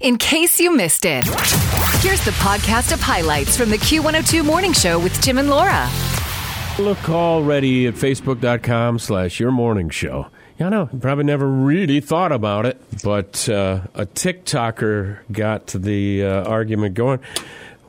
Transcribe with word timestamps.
In 0.00 0.16
case 0.16 0.60
you 0.60 0.76
missed 0.76 1.04
it, 1.04 1.24
here's 2.04 2.24
the 2.24 2.30
podcast 2.38 2.92
of 2.92 3.00
highlights 3.00 3.56
from 3.56 3.68
the 3.68 3.78
Q102 3.78 4.44
Morning 4.44 4.72
Show 4.72 4.96
with 5.00 5.12
Tim 5.20 5.38
and 5.38 5.50
Laura. 5.50 5.90
Look 6.78 7.08
already 7.08 7.88
at 7.88 7.94
facebook.com 7.94 9.00
slash 9.00 9.40
your 9.40 9.50
morning 9.50 9.90
show. 9.90 10.28
Yeah, 10.56 10.66
I 10.66 10.68
know, 10.68 10.86
probably 11.00 11.24
never 11.24 11.48
really 11.48 11.98
thought 11.98 12.30
about 12.30 12.64
it, 12.64 12.80
but 13.02 13.48
uh, 13.48 13.80
a 13.96 14.06
TikToker 14.06 15.18
got 15.32 15.66
the 15.66 16.22
uh, 16.24 16.44
argument 16.44 16.94
going. 16.94 17.18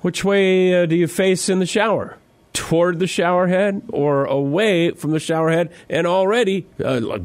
Which 0.02 0.26
way 0.26 0.82
uh, 0.82 0.88
do 0.88 0.96
you 0.96 1.06
face 1.08 1.48
in 1.48 1.60
the 1.60 1.68
shower? 1.68 2.18
Toward 2.54 2.98
the 2.98 3.06
shower 3.06 3.46
head 3.46 3.84
or 3.90 4.26
away 4.26 4.90
from 4.92 5.12
the 5.12 5.20
shower 5.20 5.52
head? 5.52 5.72
And 5.88 6.08
already, 6.08 6.66
uh, 6.84 7.20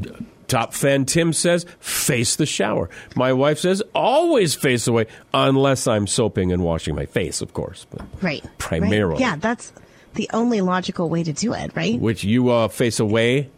top 0.48 0.74
fan 0.74 1.04
Tim 1.04 1.32
says, 1.32 1.66
face 1.80 2.36
the 2.36 2.46
shower. 2.46 2.90
My 3.16 3.32
wife 3.32 3.58
says, 3.58 3.82
always 3.94 4.54
face 4.54 4.86
away, 4.86 5.06
unless 5.32 5.86
I'm 5.86 6.06
soaping 6.06 6.52
and 6.52 6.62
washing 6.62 6.94
my 6.94 7.06
face, 7.06 7.40
of 7.40 7.52
course. 7.52 7.86
But 7.90 8.02
Right. 8.22 8.44
Primarily. 8.58 9.14
Right. 9.14 9.20
Yeah, 9.20 9.36
that's 9.36 9.72
the 10.14 10.28
only 10.32 10.60
logical 10.60 11.08
way 11.08 11.24
to 11.24 11.32
do 11.32 11.52
it, 11.54 11.72
right? 11.74 11.98
Which 11.98 12.24
you 12.24 12.50
uh, 12.50 12.68
face 12.68 13.00
away 13.00 13.50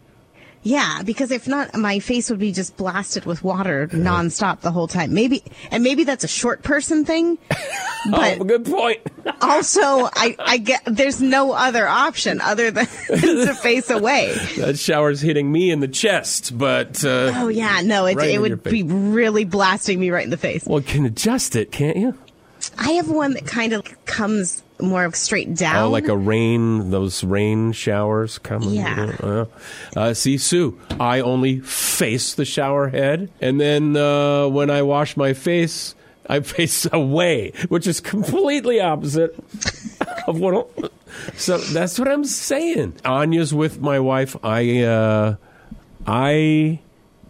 Yeah, 0.67 1.01
because 1.01 1.31
if 1.31 1.47
not, 1.47 1.73
my 1.77 1.99
face 1.99 2.29
would 2.29 2.39
be 2.39 2.51
just 2.51 2.75
blasted 2.75 3.25
with 3.25 3.41
water 3.41 3.87
nonstop 3.87 4.59
the 4.59 4.71
whole 4.71 4.89
time. 4.89 5.13
Maybe, 5.13 5.41
and 5.71 5.81
maybe 5.81 6.03
that's 6.03 6.25
a 6.25 6.27
short 6.27 6.61
person 6.61 7.05
thing. 7.05 7.37
But 8.09 8.39
oh, 8.39 8.43
good 8.45 8.63
point. 8.63 9.01
also, 9.41 9.81
I, 9.81 10.35
I 10.39 10.57
get 10.59 10.81
there's 10.85 11.19
no 11.19 11.51
other 11.51 11.85
option 11.87 12.39
other 12.39 12.71
than 12.71 12.85
to 13.07 13.53
face 13.55 13.89
away. 13.89 14.33
that 14.57 14.79
shower's 14.79 15.19
hitting 15.19 15.51
me 15.51 15.71
in 15.71 15.81
the 15.81 15.89
chest, 15.89 16.57
but 16.57 17.03
uh, 17.03 17.33
Oh 17.35 17.49
yeah, 17.49 17.81
no, 17.81 18.05
it, 18.05 18.15
Right 18.15 18.29
it 18.29 18.39
would 18.39 18.63
be 18.63 18.83
really 18.83 19.43
blasting 19.43 19.99
me 19.99 20.09
right 20.09 20.23
in 20.23 20.29
the 20.29 20.37
face. 20.37 20.63
well, 20.65 20.79
you 20.79 20.85
can 20.85 21.05
adjust 21.05 21.57
it, 21.57 21.71
can't 21.71 21.97
you? 21.97 22.17
I 22.77 22.91
have 22.91 23.09
one 23.09 23.33
that 23.33 23.45
kind 23.45 23.73
of 23.73 23.83
comes 24.05 24.63
more 24.79 25.05
of 25.05 25.15
straight 25.15 25.55
down. 25.55 25.85
Oh, 25.85 25.89
like 25.89 26.07
a 26.07 26.17
rain, 26.17 26.91
those 26.91 27.23
rain 27.23 27.71
showers 27.71 28.37
coming. 28.37 28.71
Yeah. 28.71 29.15
Uh, 29.19 29.45
uh, 29.95 30.13
see, 30.13 30.37
Sue, 30.37 30.79
I 30.99 31.21
only 31.21 31.59
face 31.61 32.33
the 32.35 32.45
shower 32.45 32.89
head, 32.89 33.29
and 33.41 33.59
then 33.59 33.95
uh, 33.95 34.47
when 34.47 34.69
I 34.69 34.81
wash 34.83 35.17
my 35.17 35.33
face, 35.33 35.95
I 36.27 36.39
face 36.41 36.87
away, 36.91 37.53
which 37.69 37.87
is 37.87 37.99
completely 37.99 38.79
opposite 38.79 39.35
of 40.27 40.39
what. 40.39 40.69
So 41.35 41.57
that's 41.57 41.97
what 41.97 42.07
I'm 42.07 42.25
saying. 42.25 42.97
Anya's 43.03 43.53
with 43.53 43.81
my 43.81 43.99
wife. 43.99 44.35
I, 44.43 44.83
uh, 44.83 45.35
I 46.05 46.79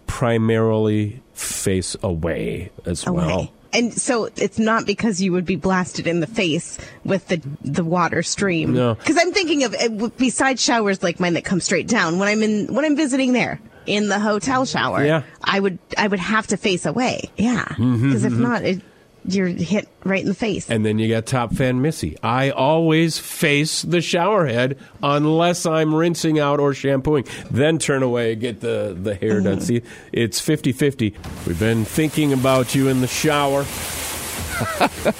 primarily 0.07 1.21
face 1.33 1.95
away 2.01 2.71
as 2.85 3.05
well. 3.05 3.51
And 3.77 3.93
so 3.93 4.29
it's 4.35 4.57
not 4.57 4.85
because 4.87 5.21
you 5.21 5.31
would 5.33 5.45
be 5.45 5.55
blasted 5.55 6.07
in 6.07 6.19
the 6.19 6.27
face 6.27 6.79
with 7.05 7.27
the 7.27 7.41
the 7.63 7.83
water 7.83 8.23
stream. 8.23 8.73
No. 8.73 8.95
Because 8.95 9.17
I'm 9.19 9.31
thinking 9.31 9.63
of 9.63 9.75
uh, 9.75 10.09
besides 10.17 10.63
showers 10.63 11.03
like 11.03 11.19
mine 11.19 11.33
that 11.33 11.45
come 11.45 11.61
straight 11.61 11.87
down 11.87 12.17
when 12.17 12.27
I'm 12.27 12.41
in 12.41 12.73
when 12.73 12.85
I'm 12.85 12.95
visiting 12.95 13.33
there 13.33 13.61
in 13.85 14.09
the 14.09 14.19
hotel 14.19 14.65
shower. 14.65 15.05
Yeah. 15.05 15.21
I 15.43 15.59
would 15.59 15.77
I 15.97 16.07
would 16.07 16.19
have 16.19 16.47
to 16.47 16.57
face 16.57 16.85
away. 16.85 17.29
Yeah. 17.37 17.65
Because 17.67 17.77
Mm-hmm, 17.79 18.25
if 18.25 18.33
not, 18.33 18.63
it, 18.63 18.81
you're 19.27 19.47
hit 19.47 19.87
right 20.03 20.21
in 20.21 20.27
the 20.27 20.33
face. 20.33 20.69
And 20.69 20.85
then 20.85 20.99
you 20.99 21.09
got 21.09 21.25
top 21.25 21.53
fan 21.53 21.81
Missy. 21.81 22.17
I 22.23 22.49
always 22.49 23.17
face 23.19 23.81
the 23.81 24.01
shower 24.01 24.45
head 24.45 24.77
unless 25.03 25.65
I'm 25.65 25.93
rinsing 25.93 26.39
out 26.39 26.59
or 26.59 26.73
shampooing. 26.73 27.25
Then 27.51 27.77
turn 27.77 28.03
away, 28.03 28.35
get 28.35 28.61
the, 28.61 28.97
the 28.99 29.15
hair 29.15 29.41
done. 29.41 29.57
Mm-hmm. 29.57 29.61
See, 29.61 29.81
it's 30.11 30.39
50 30.39 30.71
50. 30.71 31.13
We've 31.45 31.59
been 31.59 31.85
thinking 31.85 32.33
about 32.33 32.73
you 32.73 32.87
in 32.87 33.01
the 33.01 33.07
shower. 33.07 33.65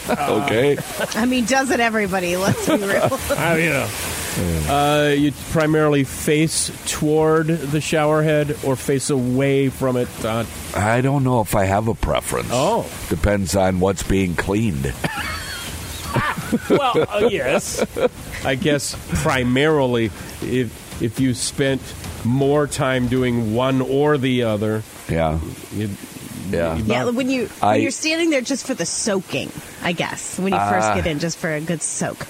Okay. 0.09 0.77
I 1.13 1.25
mean, 1.25 1.45
doesn't 1.45 1.79
everybody? 1.79 2.37
Let's 2.37 2.65
be 2.65 2.77
real. 2.77 3.09
I, 3.31 3.57
you 3.57 3.69
know. 3.69 3.87
Uh, 4.69 5.13
you 5.17 5.31
primarily 5.51 6.03
face 6.03 6.71
toward 6.85 7.47
the 7.47 7.81
shower 7.81 8.21
head 8.21 8.55
or 8.63 8.75
face 8.75 9.09
away 9.09 9.69
from 9.69 9.97
it. 9.97 10.07
Uh, 10.23 10.45
I 10.75 11.01
don't 11.01 11.23
know 11.23 11.41
if 11.41 11.55
I 11.55 11.65
have 11.65 11.87
a 11.87 11.95
preference. 11.95 12.49
Oh. 12.51 12.89
Depends 13.09 13.55
on 13.55 13.79
what's 13.79 14.03
being 14.03 14.35
cleaned. 14.35 14.93
well, 16.69 17.05
uh, 17.09 17.27
yes. 17.31 17.83
I 18.45 18.55
guess 18.55 18.95
primarily 19.21 20.05
if 20.41 21.01
if 21.01 21.19
you 21.19 21.33
spent 21.33 21.81
more 22.23 22.65
time 22.67 23.07
doing 23.07 23.53
one 23.53 23.81
or 23.81 24.17
the 24.17 24.43
other, 24.43 24.83
Yeah. 25.09 25.39
you'd, 25.75 25.91
Yeah. 26.49 26.75
yeah, 26.77 27.01
about- 27.03 27.13
when 27.15 27.29
you 27.29 27.49
I- 27.61 27.73
when 27.73 27.81
you're 27.81 27.91
standing 27.91 28.29
there 28.29 28.41
just 28.41 28.65
for 28.65 28.73
the 28.73 28.85
soaking, 28.85 29.51
I 29.83 29.91
guess 29.93 30.37
when 30.39 30.53
you 30.53 30.59
first 30.59 30.87
Ah. 30.89 30.95
get 30.95 31.05
in, 31.07 31.19
just 31.19 31.37
for 31.37 31.53
a 31.53 31.61
good 31.61 31.81
soak. 31.83 32.25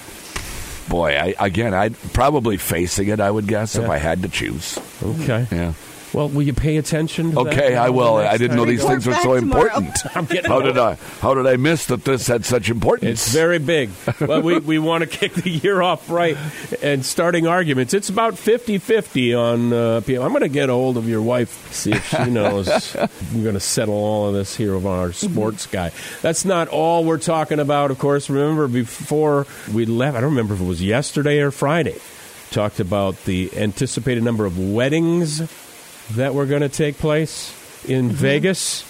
Boy, 0.88 1.16
I, 1.16 1.34
again, 1.38 1.74
I'd 1.74 1.94
probably 2.12 2.56
facing 2.56 3.08
it, 3.08 3.20
I 3.20 3.30
would 3.30 3.46
guess, 3.46 3.76
if 3.76 3.88
I 3.88 3.98
had 3.98 4.22
to 4.22 4.28
choose. 4.28 4.78
Okay. 5.02 5.46
Yeah. 5.52 5.72
Well, 6.12 6.28
will 6.28 6.42
you 6.42 6.52
pay 6.54 6.76
attention? 6.78 7.32
To 7.32 7.40
Okay, 7.40 7.70
that 7.74 7.78
I 7.78 7.90
will. 7.90 8.16
I 8.16 8.36
didn't 8.38 8.56
know 8.56 8.64
time? 8.64 8.70
these 8.70 8.80
Report 8.80 9.02
things 9.02 9.06
were 9.06 9.22
so 9.22 9.40
tomorrow. 9.40 9.62
important. 9.76 9.96
I'm 10.16 10.24
getting 10.24 10.50
How 10.50 10.60
did. 10.62 10.78
I 10.78 10.94
how 11.20 11.34
did 11.34 11.46
I 11.46 11.56
miss 11.56 11.86
that 11.86 12.04
this 12.04 12.26
had 12.26 12.44
such 12.44 12.70
importance? 12.70 13.26
It's 13.26 13.32
very 13.32 13.58
big. 13.58 13.90
Well, 14.20 14.42
we, 14.42 14.58
we 14.58 14.78
want 14.78 15.02
to 15.04 15.06
kick 15.08 15.32
the 15.34 15.48
year 15.48 15.80
off 15.80 16.10
right 16.10 16.36
and 16.82 17.04
starting 17.04 17.46
arguments. 17.46 17.94
It's 17.94 18.08
about 18.08 18.34
50-50 18.34 19.38
on 19.38 19.72
uh, 19.72 20.00
PM. 20.04 20.22
I'm 20.22 20.30
going 20.30 20.42
to 20.42 20.48
get 20.48 20.68
a 20.68 20.72
hold 20.72 20.96
of 20.96 21.08
your 21.08 21.22
wife, 21.22 21.72
see 21.72 21.92
if 21.92 22.08
she 22.08 22.24
knows. 22.30 22.68
We're 22.96 23.42
going 23.42 23.54
to 23.54 23.60
settle 23.60 23.94
all 23.94 24.28
of 24.28 24.34
this 24.34 24.56
here 24.56 24.74
with 24.74 24.86
our 24.86 25.12
sports 25.12 25.66
guy. 25.66 25.92
That's 26.20 26.44
not 26.44 26.68
all 26.68 27.04
we're 27.04 27.18
talking 27.18 27.58
about, 27.60 27.90
of 27.90 27.98
course. 27.98 28.28
Remember, 28.28 28.66
before 28.68 29.46
we 29.72 29.86
left, 29.86 30.16
I 30.16 30.20
don't 30.20 30.30
remember 30.30 30.54
if 30.54 30.60
it 30.60 30.66
was 30.66 30.82
yesterday 30.82 31.38
or 31.38 31.50
Friday, 31.50 31.98
talked 32.50 32.80
about 32.80 33.24
the 33.24 33.50
anticipated 33.56 34.24
number 34.24 34.46
of 34.46 34.58
weddings 34.58 35.40
that 36.12 36.34
were 36.34 36.46
going 36.46 36.62
to 36.62 36.68
take 36.68 36.98
place 36.98 37.54
in 37.88 38.10
Vegas. 38.10 38.84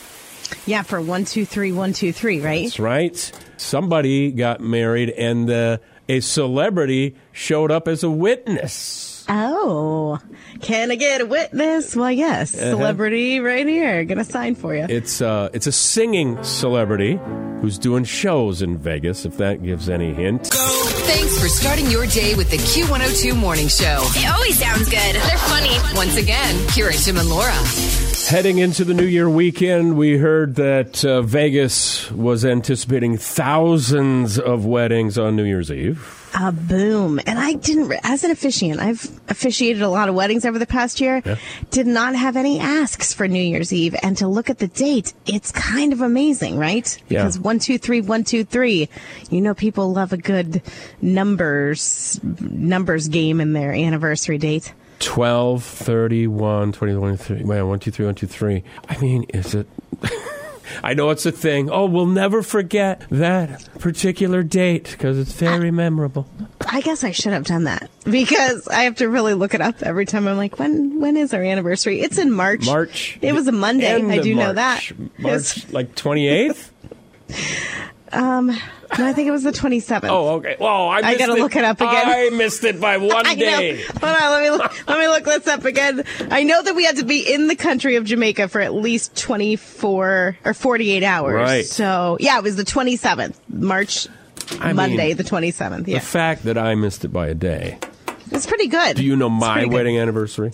Yeah, 0.66 0.82
for 0.82 1.00
one, 1.00 1.24
two, 1.24 1.44
three, 1.44 1.72
one, 1.72 1.92
two, 1.92 2.12
three, 2.12 2.40
right? 2.40 2.64
That's 2.64 2.78
right. 2.78 3.32
Somebody 3.56 4.32
got 4.32 4.60
married, 4.60 5.10
and 5.10 5.50
uh, 5.50 5.78
a 6.08 6.20
celebrity 6.20 7.16
showed 7.32 7.70
up 7.70 7.88
as 7.88 8.02
a 8.02 8.10
witness. 8.10 9.07
Oh, 9.28 10.18
can 10.62 10.90
I 10.90 10.94
get 10.96 11.20
a 11.20 11.26
witness? 11.26 11.94
Well, 11.94 12.10
yes, 12.10 12.54
Uh-huh. 12.54 12.70
celebrity 12.70 13.40
right 13.40 13.66
here. 13.66 14.04
Gonna 14.04 14.24
sign 14.24 14.54
for 14.54 14.74
you. 14.74 14.86
It's 14.88 15.20
uh, 15.20 15.50
it's 15.52 15.66
a 15.66 15.72
singing 15.72 16.42
celebrity 16.42 17.20
who's 17.60 17.78
doing 17.78 18.04
shows 18.04 18.62
in 18.62 18.78
Vegas. 18.78 19.24
If 19.26 19.36
that 19.38 19.62
gives 19.62 19.88
any 19.88 20.12
hint. 20.14 20.46
Thanks 20.46 21.40
for 21.40 21.48
starting 21.48 21.86
your 21.90 22.06
day 22.06 22.34
with 22.34 22.50
the 22.50 22.56
Q102 22.58 23.36
Morning 23.36 23.68
Show. 23.68 24.02
It 24.14 24.30
always 24.30 24.58
sounds 24.58 24.88
good. 24.88 25.14
They're 25.14 25.38
funny. 25.38 25.76
Once 25.94 26.16
again, 26.16 26.68
here 26.70 26.88
are 26.88 26.92
Tim 26.92 27.16
and 27.18 27.28
Laura. 27.28 27.52
Heading 28.28 28.58
into 28.58 28.84
the 28.84 28.92
New 28.94 29.06
Year 29.06 29.28
weekend, 29.28 29.96
we 29.96 30.18
heard 30.18 30.56
that 30.56 31.02
uh, 31.04 31.22
Vegas 31.22 32.10
was 32.10 32.44
anticipating 32.44 33.16
thousands 33.16 34.38
of 34.38 34.66
weddings 34.66 35.16
on 35.16 35.34
New 35.36 35.44
Year's 35.44 35.70
Eve. 35.70 36.17
A 36.34 36.52
boom. 36.52 37.20
And 37.26 37.38
I 37.38 37.54
didn't, 37.54 37.92
as 38.02 38.24
an 38.24 38.30
officiant, 38.30 38.80
I've 38.80 39.08
officiated 39.28 39.82
a 39.82 39.88
lot 39.88 40.08
of 40.08 40.14
weddings 40.14 40.44
over 40.44 40.58
the 40.58 40.66
past 40.66 41.00
year. 41.00 41.22
Did 41.70 41.86
not 41.86 42.14
have 42.14 42.36
any 42.36 42.60
asks 42.60 43.12
for 43.14 43.26
New 43.26 43.42
Year's 43.42 43.72
Eve. 43.72 43.96
And 44.02 44.16
to 44.18 44.28
look 44.28 44.50
at 44.50 44.58
the 44.58 44.68
date, 44.68 45.14
it's 45.26 45.50
kind 45.52 45.92
of 45.92 46.00
amazing, 46.00 46.58
right? 46.58 46.96
Yeah. 47.08 47.22
Because 47.22 47.38
one, 47.38 47.58
two, 47.58 47.78
three, 47.78 48.00
one, 48.00 48.24
two, 48.24 48.44
three. 48.44 48.88
You 49.30 49.40
know, 49.40 49.54
people 49.54 49.92
love 49.92 50.12
a 50.12 50.16
good 50.16 50.62
numbers, 51.00 52.20
numbers 52.40 53.08
game 53.08 53.40
in 53.40 53.52
their 53.52 53.72
anniversary 53.72 54.38
date. 54.38 54.72
12, 55.00 55.62
31, 55.64 56.72
20, 56.72 56.94
23. 56.94 57.44
Well, 57.44 57.68
1, 57.68 57.78
2, 57.78 57.90
3, 57.90 58.06
1, 58.06 58.14
2, 58.16 58.26
3. 58.26 58.64
I 58.88 58.98
mean, 58.98 59.24
is 59.34 59.54
it. 59.54 59.66
I 60.82 60.94
know 60.94 61.10
it's 61.10 61.26
a 61.26 61.32
thing. 61.32 61.70
Oh, 61.70 61.86
we'll 61.86 62.06
never 62.06 62.42
forget 62.42 63.02
that 63.10 63.68
particular 63.78 64.42
date 64.42 64.90
because 64.90 65.18
it's 65.18 65.32
very 65.32 65.70
memorable. 65.70 66.28
I 66.68 66.80
guess 66.80 67.04
I 67.04 67.12
should 67.12 67.32
have 67.32 67.44
done 67.44 67.64
that 67.64 67.90
because 68.04 68.68
I 68.68 68.82
have 68.82 68.96
to 68.96 69.08
really 69.08 69.34
look 69.34 69.54
it 69.54 69.60
up 69.60 69.82
every 69.82 70.06
time. 70.06 70.26
I'm 70.28 70.36
like, 70.36 70.58
when 70.58 71.00
when 71.00 71.16
is 71.16 71.32
our 71.34 71.42
anniversary? 71.42 72.00
It's 72.00 72.18
in 72.18 72.30
March. 72.32 72.66
March. 72.66 73.18
It 73.22 73.32
was 73.32 73.46
a 73.48 73.52
Monday. 73.52 73.94
I 73.94 74.18
do 74.18 74.34
know 74.34 74.52
that. 74.52 74.82
March. 74.98 75.10
It's- 75.34 75.64
March, 75.64 75.72
like 75.72 75.94
28th? 75.94 76.70
No, 78.12 79.04
I 79.06 79.12
think 79.12 79.28
it 79.28 79.30
was 79.30 79.42
the 79.42 79.52
27th. 79.52 80.08
Oh, 80.08 80.36
okay. 80.36 80.56
Well, 80.58 80.88
I, 80.88 81.02
missed 81.02 81.18
gotta 81.18 81.32
it. 81.34 81.38
look 81.40 81.54
it 81.56 81.64
up 81.64 81.80
again. 81.80 82.06
I 82.06 82.30
missed 82.30 82.64
it 82.64 82.80
by 82.80 82.96
one 82.98 83.24
day. 83.36 83.72
know. 83.72 83.84
Hold 84.00 84.16
on, 84.22 84.30
let 84.32 84.42
me 84.42 84.50
look, 84.50 84.88
let 84.88 84.98
me 84.98 85.08
look 85.08 85.24
this 85.24 85.46
up 85.46 85.64
again. 85.64 86.04
I 86.30 86.42
know 86.42 86.62
that 86.62 86.74
we 86.74 86.84
had 86.84 86.96
to 86.96 87.04
be 87.04 87.20
in 87.32 87.48
the 87.48 87.56
country 87.56 87.96
of 87.96 88.04
Jamaica 88.04 88.48
for 88.48 88.60
at 88.60 88.72
least 88.74 89.14
24 89.16 90.38
or 90.44 90.54
48 90.54 91.02
hours. 91.04 91.34
Right. 91.34 91.66
So, 91.66 92.16
yeah, 92.20 92.38
it 92.38 92.42
was 92.42 92.56
the 92.56 92.64
27th, 92.64 93.34
March 93.48 94.08
I 94.60 94.72
Monday, 94.72 95.08
mean, 95.08 95.16
the 95.16 95.24
27th. 95.24 95.84
The 95.84 95.98
fact 96.00 96.44
that 96.44 96.56
I 96.56 96.74
missed 96.74 97.04
it 97.04 97.08
by 97.08 97.28
a 97.28 97.34
day. 97.34 97.78
it's 98.30 98.46
pretty 98.46 98.68
good. 98.68 98.96
Do 98.96 99.04
you 99.04 99.16
know 99.16 99.28
my 99.28 99.52
pretty 99.54 99.68
good. 99.68 99.74
wedding 99.74 99.98
anniversary? 99.98 100.52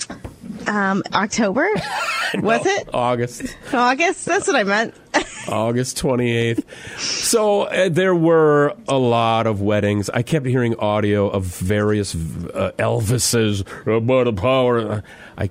Um, 0.67 1.03
October? 1.13 1.69
Was 2.35 2.67
it? 2.67 2.89
August. 2.93 3.57
August? 3.73 4.27
That's 4.27 4.47
what 4.49 4.57
I 4.57 4.65
meant. 4.65 4.95
August 5.49 5.97
28th. 5.99 6.65
So 6.99 7.63
uh, 7.63 7.89
there 7.89 8.15
were 8.15 8.75
a 8.89 8.97
lot 8.99 9.47
of 9.47 9.61
weddings. 9.61 10.09
I 10.11 10.23
kept 10.23 10.47
hearing 10.47 10.77
audio 10.77 11.29
of 11.29 11.45
various 11.45 12.15
uh, 12.15 12.73
Elvises 12.79 13.61
about 13.87 14.25
the 14.25 14.33
power. 14.33 15.03
I, 15.37 15.51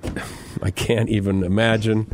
I 0.62 0.70
can't 0.70 1.08
even 1.10 1.42
imagine. 1.44 2.06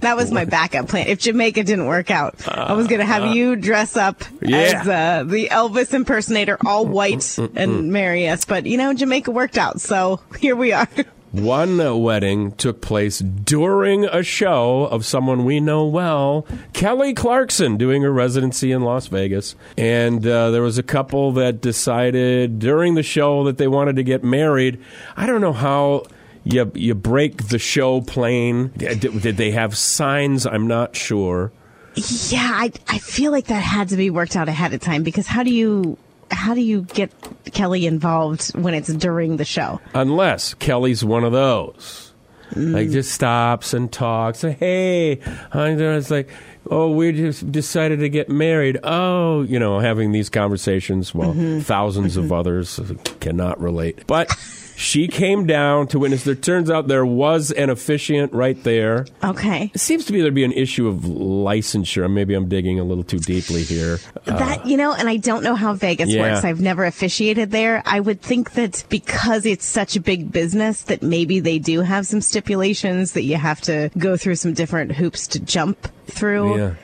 That 0.00 0.16
was 0.16 0.30
my 0.32 0.44
backup 0.44 0.88
plan. 0.88 1.08
If 1.08 1.18
Jamaica 1.20 1.62
didn't 1.64 1.86
work 1.86 2.10
out, 2.10 2.46
I 2.48 2.72
was 2.72 2.86
going 2.86 3.00
to 3.00 3.04
have 3.06 3.34
you 3.34 3.56
dress 3.56 3.96
up 3.96 4.22
Yeah. 4.40 4.56
as 4.58 4.88
uh, 4.88 5.24
the 5.24 5.48
Elvis 5.50 5.92
impersonator, 5.92 6.56
all 6.64 6.86
white, 6.86 7.38
and 7.54 7.92
marry 7.92 8.28
us. 8.28 8.44
But, 8.44 8.66
you 8.66 8.78
know, 8.78 8.94
Jamaica 8.94 9.30
worked 9.30 9.58
out. 9.58 9.80
So 9.80 10.20
here 10.40 10.56
we 10.56 10.72
are. 10.72 10.88
One 11.32 12.02
wedding 12.02 12.52
took 12.52 12.82
place 12.82 13.18
during 13.20 14.04
a 14.04 14.22
show 14.22 14.82
of 14.84 15.06
someone 15.06 15.46
we 15.46 15.60
know 15.60 15.86
well, 15.86 16.46
Kelly 16.74 17.14
Clarkson, 17.14 17.78
doing 17.78 18.02
her 18.02 18.12
residency 18.12 18.70
in 18.70 18.82
Las 18.82 19.06
Vegas. 19.06 19.56
And 19.78 20.26
uh, 20.26 20.50
there 20.50 20.60
was 20.60 20.76
a 20.76 20.82
couple 20.82 21.32
that 21.32 21.62
decided 21.62 22.58
during 22.58 22.96
the 22.96 23.02
show 23.02 23.44
that 23.44 23.56
they 23.56 23.66
wanted 23.66 23.96
to 23.96 24.02
get 24.02 24.22
married. 24.22 24.78
I 25.16 25.26
don't 25.26 25.40
know 25.40 25.54
how. 25.54 26.04
You, 26.44 26.72
you 26.74 26.96
break 26.96 27.48
the 27.48 27.58
show 27.60 28.00
plane. 28.00 28.72
Did, 28.76 29.22
did 29.22 29.36
they 29.36 29.52
have 29.52 29.78
signs? 29.78 30.44
I'm 30.44 30.66
not 30.66 30.96
sure. 30.96 31.52
Yeah, 31.94 32.50
I, 32.52 32.72
I 32.88 32.98
feel 32.98 33.30
like 33.30 33.46
that 33.46 33.62
had 33.62 33.90
to 33.90 33.96
be 33.96 34.10
worked 34.10 34.34
out 34.34 34.48
ahead 34.48 34.74
of 34.74 34.80
time 34.80 35.04
because 35.04 35.28
how 35.28 35.44
do 35.44 35.50
you 35.50 35.96
how 36.32 36.54
do 36.54 36.60
you 36.60 36.82
get 36.82 37.12
Kelly 37.52 37.86
involved 37.86 38.54
when 38.56 38.74
it's 38.74 38.92
during 38.92 39.36
the 39.36 39.44
show? 39.44 39.80
Unless 39.94 40.54
Kelly's 40.54 41.04
one 41.04 41.24
of 41.24 41.32
those. 41.32 42.12
Like 42.54 42.88
mm. 42.88 42.92
just 42.92 43.12
stops 43.12 43.72
and 43.72 43.90
talks. 43.90 44.42
Hey, 44.42 45.20
and 45.52 45.80
then 45.80 45.96
it's 45.96 46.10
like, 46.10 46.28
oh, 46.70 46.90
we 46.90 47.12
just 47.12 47.50
decided 47.50 48.00
to 48.00 48.10
get 48.10 48.28
married. 48.28 48.78
Oh, 48.82 49.42
you 49.42 49.58
know, 49.58 49.78
having 49.78 50.12
these 50.12 50.28
conversations 50.28 51.14
while 51.14 51.32
mm-hmm. 51.32 51.60
thousands 51.60 52.18
of 52.18 52.24
mm-hmm. 52.24 52.34
others 52.34 52.78
uh, 52.78 52.94
cannot 53.20 53.58
relate. 53.58 54.06
But 54.06 54.30
she 54.82 55.06
came 55.06 55.46
down 55.46 55.86
to 55.88 55.98
witness. 55.98 56.24
There 56.24 56.34
turns 56.34 56.68
out 56.70 56.88
there 56.88 57.06
was 57.06 57.50
an 57.52 57.70
officiant 57.70 58.32
right 58.32 58.60
there. 58.64 59.06
Okay. 59.22 59.70
It 59.72 59.78
seems 59.78 60.04
to 60.06 60.12
be 60.12 60.20
there'd 60.20 60.34
be 60.34 60.44
an 60.44 60.52
issue 60.52 60.88
of 60.88 60.96
licensure. 61.42 62.10
Maybe 62.10 62.34
I'm 62.34 62.48
digging 62.48 62.80
a 62.80 62.84
little 62.84 63.04
too 63.04 63.18
deeply 63.18 63.62
here. 63.62 63.98
Uh, 64.26 64.36
that 64.38 64.66
you 64.66 64.76
know, 64.76 64.92
and 64.92 65.08
I 65.08 65.16
don't 65.16 65.42
know 65.44 65.54
how 65.54 65.74
Vegas 65.74 66.08
Yeah. 66.10 66.22
works. 66.32 66.44
I've 66.44 66.60
never 66.60 66.84
officiated 66.84 67.50
there. 67.50 67.82
I 67.86 68.00
would 68.00 68.20
think 68.20 68.52
that 68.52 68.84
because 68.88 69.46
it's 69.46 69.64
such 69.64 69.96
a 69.96 70.00
big 70.00 70.32
business 70.32 70.82
that 70.82 71.02
maybe 71.02 71.40
they 71.40 71.58
do 71.58 71.80
have 71.82 72.06
some 72.06 72.20
stipulations 72.20 73.12
that 73.12 73.22
you 73.22 73.36
have 73.36 73.60
to 73.62 73.90
go 73.96 74.16
through 74.16 74.36
some 74.36 74.52
different 74.52 74.92
hoops 74.92 75.26
to 75.28 75.38
jump 75.40 75.88
through. 76.06 76.58
Yeah. 76.58 76.74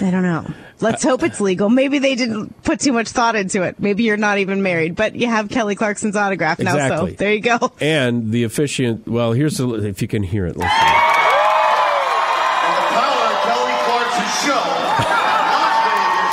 I 0.00 0.10
don't 0.10 0.22
know. 0.22 0.46
Let's 0.80 1.02
hope 1.04 1.22
it's 1.22 1.40
legal. 1.40 1.68
Maybe 1.68 1.98
they 1.98 2.14
didn't 2.14 2.62
put 2.62 2.80
too 2.80 2.92
much 2.92 3.08
thought 3.08 3.36
into 3.36 3.62
it. 3.62 3.78
Maybe 3.78 4.02
you're 4.04 4.16
not 4.16 4.38
even 4.38 4.62
married, 4.62 4.96
but 4.96 5.14
you 5.14 5.26
have 5.26 5.48
Kelly 5.48 5.74
Clarkson's 5.74 6.16
autograph 6.16 6.58
now, 6.58 6.72
Exactly. 6.74 7.10
so 7.10 7.16
there 7.16 7.32
you 7.32 7.40
go. 7.40 7.72
And 7.80 8.30
the 8.32 8.44
officiant, 8.44 9.06
well, 9.06 9.32
here's 9.32 9.58
the, 9.58 9.68
if 9.86 10.00
you 10.02 10.08
can 10.08 10.22
hear 10.22 10.46
it. 10.46 10.56
Listen. 10.56 10.70
and 10.70 10.76
the 12.76 12.88
power 12.92 13.26
of 13.28 13.42
Kelly 13.44 13.76
Clarkson 13.84 14.48
show. 14.48 14.69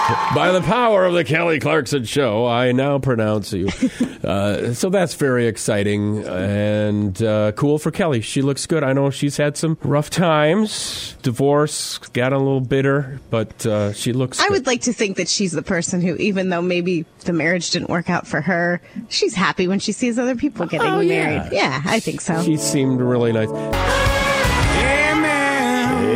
Las 0.09 0.17
Vegas. 0.29 0.35
By 0.35 0.51
the 0.51 0.61
power 0.61 1.05
of 1.05 1.13
the 1.13 1.23
Kelly 1.23 1.59
Clarkson 1.59 2.05
show, 2.05 2.45
I 2.45 2.71
now 2.71 2.99
pronounce 2.99 3.53
you. 3.53 3.69
uh, 4.23 4.73
so 4.73 4.89
that's 4.89 5.13
very 5.15 5.47
exciting 5.47 6.25
and 6.27 7.21
uh, 7.21 7.51
cool 7.53 7.77
for 7.79 7.91
Kelly. 7.91 8.21
She 8.21 8.41
looks 8.41 8.65
good. 8.65 8.83
I 8.83 8.93
know 8.93 9.09
she's 9.09 9.37
had 9.37 9.57
some 9.57 9.77
rough 9.81 10.09
times, 10.09 11.15
divorce, 11.21 11.97
got 12.13 12.33
a 12.33 12.37
little 12.37 12.61
bitter, 12.61 13.19
but 13.29 13.65
uh, 13.65 13.93
she 13.93 14.13
looks. 14.13 14.39
I 14.39 14.43
good. 14.47 14.51
would 14.53 14.67
like 14.67 14.81
to 14.81 14.93
think 14.93 15.17
that 15.17 15.27
she's 15.27 15.51
the 15.51 15.61
person 15.61 16.01
who, 16.01 16.15
even 16.15 16.49
though 16.49 16.61
maybe 16.61 17.05
the 17.21 17.33
marriage 17.33 17.71
didn't 17.71 17.89
work 17.89 18.09
out 18.09 18.25
for 18.27 18.41
her, 18.41 18.81
she's 19.09 19.33
happy 19.35 19.67
when 19.67 19.79
she 19.79 19.91
sees 19.91 20.17
other 20.17 20.35
people 20.35 20.65
getting 20.65 20.87
Oh, 20.87 20.99
yeah. 20.99 21.25
married. 21.37 21.51
Yeah, 21.53 21.81
I 21.85 21.99
think 21.99 22.21
so. 22.21 22.41
She 22.43 22.57
seemed 22.57 23.01
really 23.01 23.31
nice. 23.33 23.49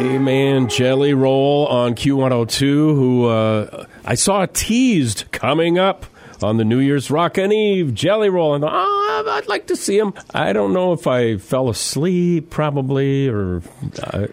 Amen. 0.01 0.67
Jelly 0.67 1.13
Roll 1.13 1.67
on 1.67 1.93
Q102, 1.93 2.59
who 2.59 3.25
uh, 3.27 3.85
I 4.03 4.15
saw 4.15 4.47
teased 4.47 5.25
coming 5.31 5.77
up 5.77 6.07
on 6.41 6.57
the 6.57 6.65
New 6.65 6.79
Year's 6.79 7.11
Rockin' 7.11 7.51
Eve. 7.51 7.93
Jelly 7.93 8.29
Roll. 8.29 8.55
And 8.55 8.63
oh, 8.67 9.23
I'd 9.29 9.47
like 9.47 9.67
to 9.67 9.75
see 9.75 9.99
him. 9.99 10.15
I 10.33 10.53
don't 10.53 10.73
know 10.73 10.93
if 10.93 11.05
I 11.05 11.37
fell 11.37 11.69
asleep, 11.69 12.49
probably, 12.49 13.27
or 13.29 13.61
uh, 14.01 14.25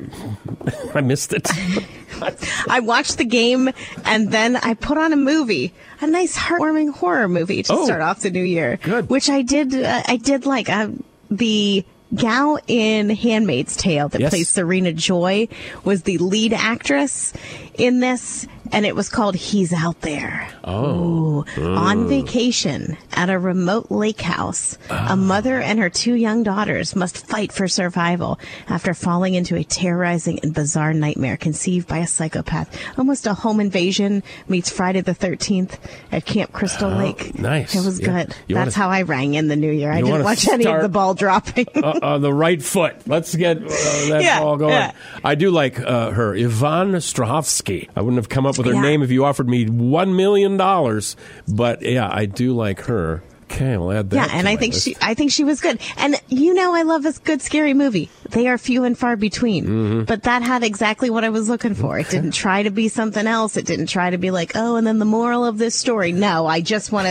I 0.94 1.02
missed 1.02 1.34
it. 1.34 1.46
I 2.68 2.80
watched 2.80 3.18
the 3.18 3.24
game 3.26 3.68
and 4.06 4.32
then 4.32 4.56
I 4.56 4.72
put 4.72 4.96
on 4.96 5.12
a 5.12 5.16
movie, 5.16 5.74
a 6.00 6.06
nice 6.06 6.34
heartwarming 6.36 6.94
horror 6.94 7.28
movie 7.28 7.62
to 7.64 7.72
Oh. 7.74 7.84
start 7.84 8.00
off 8.00 8.20
the 8.20 8.30
new 8.30 8.42
year. 8.42 8.78
Good. 8.82 9.10
Which 9.10 9.28
I 9.28 9.42
did. 9.42 9.74
Uh, 9.74 10.02
I 10.06 10.16
did 10.16 10.46
like 10.46 10.70
uh, 10.70 10.88
the 11.30 11.84
gal 12.14 12.58
in 12.66 13.10
*Handmaid's 13.10 13.76
Tale* 13.76 14.08
that 14.08 14.20
Yes. 14.20 14.30
plays 14.30 14.48
Serena 14.48 14.92
Joy 14.92 15.48
was 15.84 16.02
the 16.02 16.18
lead 16.18 16.52
actress 16.52 17.32
in 17.74 18.00
this, 18.00 18.46
and 18.72 18.84
it 18.86 18.94
was 18.96 19.08
called 19.08 19.34
"He's 19.36 19.72
Out 19.72 20.00
There." 20.02 20.48
Oh, 20.64 21.44
on 21.58 22.08
vacation 22.08 22.96
at 23.14 23.30
a 23.30 23.38
remote 23.38 23.90
lake 23.90 24.20
house, 24.20 24.76
a 24.90 25.16
mother 25.16 25.60
and 25.60 25.78
her 25.78 25.88
two 25.90 26.14
young 26.14 26.42
daughters 26.42 26.94
must 26.94 27.26
fight 27.26 27.52
for 27.52 27.68
survival 27.68 28.38
after 28.68 28.92
falling 28.94 29.34
into 29.34 29.56
a 29.56 29.64
terrorizing 29.64 30.40
and 30.42 30.52
bizarre 30.54 30.92
nightmare 30.92 31.36
conceived 31.36 31.88
by 31.88 31.98
a 31.98 32.06
psychopath. 32.06 32.68
Almost 32.98 33.26
a 33.26 33.34
home 33.34 33.60
invasion 33.60 34.22
meets 34.48 34.68
Friday 34.70 35.00
the 35.00 35.14
13th 35.14 35.78
at 36.12 36.24
Camp 36.26 36.52
Crystal 36.52 36.90
Lake. 36.90 37.32
Oh, 37.38 37.42
nice. 37.42 37.74
It 37.74 37.84
was 37.84 38.00
Yeah. 38.00 38.24
good. 38.24 38.34
You 38.46 38.54
That's 38.56 38.74
how 38.74 38.88
I 38.90 39.02
rang 39.02 39.34
in 39.34 39.48
the 39.48 39.56
new 39.56 39.70
year. 39.72 39.90
I 39.92 40.02
didn't 40.02 40.24
watch 40.24 40.46
any 40.48 40.66
of 40.66 40.82
the 40.82 40.88
ball 40.88 41.14
dropping. 41.14 41.66
uh, 41.76 41.98
on 42.02 42.20
the 42.22 42.32
right 42.32 42.62
foot. 42.62 42.96
Let's 43.06 43.34
get 43.34 43.56
uh, 43.58 43.60
that 43.68 44.20
Yeah, 44.22 44.40
ball 44.40 44.56
going. 44.58 44.72
yeah. 44.72 44.92
I 45.24 45.34
do 45.34 45.50
like 45.50 45.78
uh, 45.80 46.10
her, 46.10 46.34
Yvonne 46.34 46.92
Strahovski. 46.92 47.88
I 47.96 48.00
wouldn't 48.02 48.16
have 48.18 48.28
come 48.28 48.44
up 48.46 48.57
with 48.58 48.66
her 48.66 48.74
Yeah. 48.74 48.82
name 48.82 49.02
if 49.02 49.10
you 49.10 49.24
offered 49.24 49.48
me 49.48 49.66
one 49.66 50.14
million 50.16 50.56
dollars. 50.56 51.16
But 51.46 51.82
yeah, 51.82 52.08
I 52.10 52.26
do 52.26 52.52
like 52.54 52.80
her. 52.82 53.22
Okay, 53.50 53.72
I'll 53.72 53.90
add 53.90 54.10
that. 54.10 54.16
Yeah, 54.30 54.38
and 54.38 54.46
I 54.46 54.56
think 54.56 54.74
list. 54.74 54.84
she 54.84 54.94
I 55.00 55.14
think 55.14 55.30
she 55.32 55.42
was 55.42 55.62
good. 55.62 55.80
And 55.96 56.20
you 56.28 56.52
know 56.52 56.74
I 56.74 56.82
love 56.82 57.06
a 57.06 57.12
good 57.24 57.40
scary 57.40 57.72
movie. 57.72 58.10
They 58.30 58.46
are 58.48 58.58
few 58.58 58.84
and 58.84 58.96
far 58.98 59.16
between. 59.16 59.64
Mm-hmm. 59.66 60.02
But 60.04 60.24
that 60.24 60.42
had 60.42 60.62
exactly 60.62 61.08
what 61.10 61.24
I 61.24 61.30
was 61.30 61.48
looking 61.48 61.74
for. 61.74 61.98
It 61.98 62.10
didn't 62.10 62.32
try 62.32 62.62
to 62.62 62.70
be 62.70 62.88
something 62.88 63.26
else. 63.26 63.56
It 63.56 63.64
didn't 63.66 63.86
try 63.86 64.10
to 64.10 64.18
be 64.18 64.30
like, 64.30 64.52
oh, 64.54 64.76
and 64.76 64.86
then 64.86 64.98
the 64.98 65.04
moral 65.04 65.44
of 65.44 65.58
this 65.58 65.74
story. 65.74 66.12
No, 66.12 66.46
I 66.46 66.60
just 66.60 66.92
want 66.92 67.06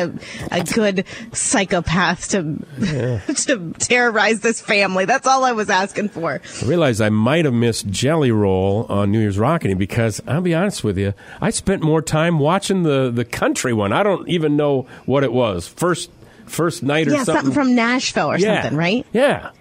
a 0.52 0.58
a 0.60 0.64
good 0.64 1.06
psychopath 1.34 2.30
to 2.32 2.58
to 3.48 3.74
terrorize 3.80 4.42
this 4.42 4.62
family. 4.62 5.06
That's 5.06 5.26
all 5.28 5.44
I 5.44 5.54
was 5.54 5.70
asking 5.70 6.10
for. 6.10 6.40
I 6.62 6.66
realized 6.66 7.02
I 7.02 7.10
might 7.10 7.46
have 7.46 7.54
missed 7.54 7.88
Jelly 7.88 8.32
Roll 8.32 8.86
on 8.90 9.12
New 9.12 9.20
Year's 9.20 9.40
Rocking 9.40 9.78
because 9.78 10.22
I'll 10.28 10.42
be 10.42 10.54
honest 10.54 10.84
with 10.84 10.98
you, 10.98 11.14
I 11.42 11.50
spent 11.50 11.82
more 11.84 12.02
time 12.02 12.40
watching 12.40 12.84
the 12.84 13.10
the 13.10 13.26
country 13.26 13.74
one. 13.74 13.92
I 13.94 14.04
don't 14.04 14.28
even 14.30 14.56
know 14.56 14.88
what 15.06 15.24
it 15.24 15.34
was. 15.34 15.68
First 15.68 16.12
first 16.46 16.84
night 16.84 17.08
or 17.08 17.12
Yeah, 17.12 17.24
something 17.24 17.52
from 17.54 17.76
Nashville 17.76 18.32
or 18.32 18.38
yeah. 18.38 18.62
something, 18.62 18.78
right? 18.78 19.06
Yeah. 19.14 19.52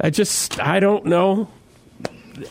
I 0.00 0.10
just, 0.10 0.60
I 0.60 0.80
don't 0.80 1.06
know. 1.06 1.48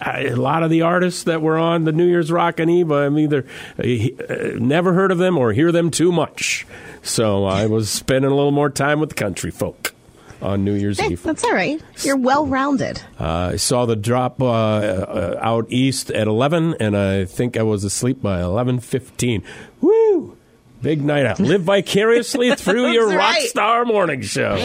I, 0.01 0.23
a 0.25 0.35
lot 0.35 0.63
of 0.63 0.69
the 0.69 0.81
artists 0.81 1.23
that 1.23 1.41
were 1.41 1.57
on 1.57 1.85
the 1.85 1.93
New 1.93 2.05
Year's 2.05 2.29
Rockin' 2.31 2.69
Eve, 2.69 2.91
I'm 2.91 3.17
either 3.17 3.45
uh, 3.79 3.83
uh, 3.83 4.35
never 4.59 4.93
heard 4.93 5.11
of 5.11 5.17
them 5.17 5.37
or 5.37 5.53
hear 5.53 5.71
them 5.71 5.91
too 5.91 6.11
much. 6.11 6.67
So 7.03 7.45
I 7.45 7.67
was 7.67 7.89
spending 7.89 8.29
a 8.29 8.35
little 8.35 8.51
more 8.51 8.69
time 8.69 8.99
with 8.99 9.09
the 9.09 9.15
country 9.15 9.49
folk 9.49 9.93
on 10.41 10.65
New 10.65 10.73
Year's 10.73 10.99
Hey, 10.99 11.13
Eve. 11.13 11.23
that's 11.23 11.43
all 11.45 11.53
right. 11.53 11.81
You're 12.03 12.17
well 12.17 12.45
rounded. 12.45 13.01
Uh, 13.17 13.51
I 13.53 13.55
saw 13.55 13.85
the 13.85 13.95
drop 13.95 14.41
uh, 14.41 14.45
uh, 14.45 15.39
out 15.41 15.67
east 15.69 16.11
at 16.11 16.27
11, 16.27 16.75
and 16.81 16.97
I 16.97 17.23
think 17.23 17.55
I 17.55 17.63
was 17.63 17.85
asleep 17.85 18.21
by 18.21 18.41
11.15. 18.41 19.41
Woo! 19.79 20.35
Big 20.81 21.01
night 21.01 21.25
out. 21.25 21.39
Live 21.39 21.61
vicariously 21.61 22.53
through 22.57 22.87
your 22.91 23.07
That's 23.07 23.17
rock 23.17 23.37
star 23.49 23.85
morning 23.85 24.21
show. 24.21 24.57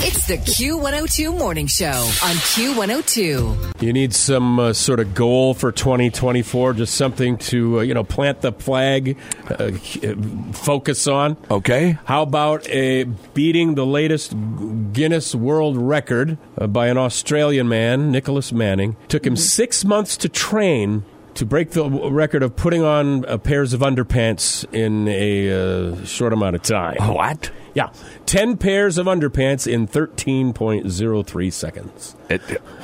It's 0.00 0.28
the 0.28 0.36
Q102 0.36 1.36
Morning 1.36 1.66
Show 1.66 1.88
on 1.88 2.36
Q102. 2.54 3.82
You 3.82 3.92
need 3.92 4.14
some 4.14 4.60
uh, 4.60 4.72
sort 4.72 5.00
of 5.00 5.12
goal 5.12 5.54
for 5.54 5.72
2024, 5.72 6.74
just 6.74 6.94
something 6.94 7.36
to, 7.38 7.80
uh, 7.80 7.82
you 7.82 7.94
know, 7.94 8.04
plant 8.04 8.40
the 8.42 8.52
flag, 8.52 9.18
uh, 9.50 9.72
focus 10.52 11.08
on. 11.08 11.36
Okay. 11.50 11.98
How 12.04 12.22
about 12.22 12.68
a 12.68 13.04
beating 13.34 13.74
the 13.74 13.84
latest 13.84 14.36
Guinness 14.92 15.34
World 15.34 15.76
Record 15.76 16.38
uh, 16.56 16.68
by 16.68 16.86
an 16.86 16.96
Australian 16.96 17.68
man, 17.68 18.12
Nicholas 18.12 18.52
Manning? 18.52 18.96
Took 19.08 19.26
him 19.26 19.34
six 19.34 19.84
months 19.84 20.16
to 20.18 20.28
train 20.28 21.02
to 21.34 21.46
break 21.46 21.70
the 21.70 21.88
record 21.88 22.42
of 22.42 22.56
putting 22.56 22.82
on 22.82 23.24
uh, 23.24 23.38
pairs 23.38 23.72
of 23.72 23.80
underpants 23.80 24.64
in 24.72 25.06
a 25.06 25.50
uh, 25.52 26.04
short 26.04 26.32
amount 26.32 26.56
of 26.56 26.62
time. 26.62 26.96
What? 26.96 27.50
Yeah, 27.78 27.90
10 28.26 28.56
pairs 28.56 28.98
of 28.98 29.06
underpants 29.06 29.70
in 29.70 29.86
13.03 29.86 31.52
seconds. 31.52 32.16
It, 32.28 32.40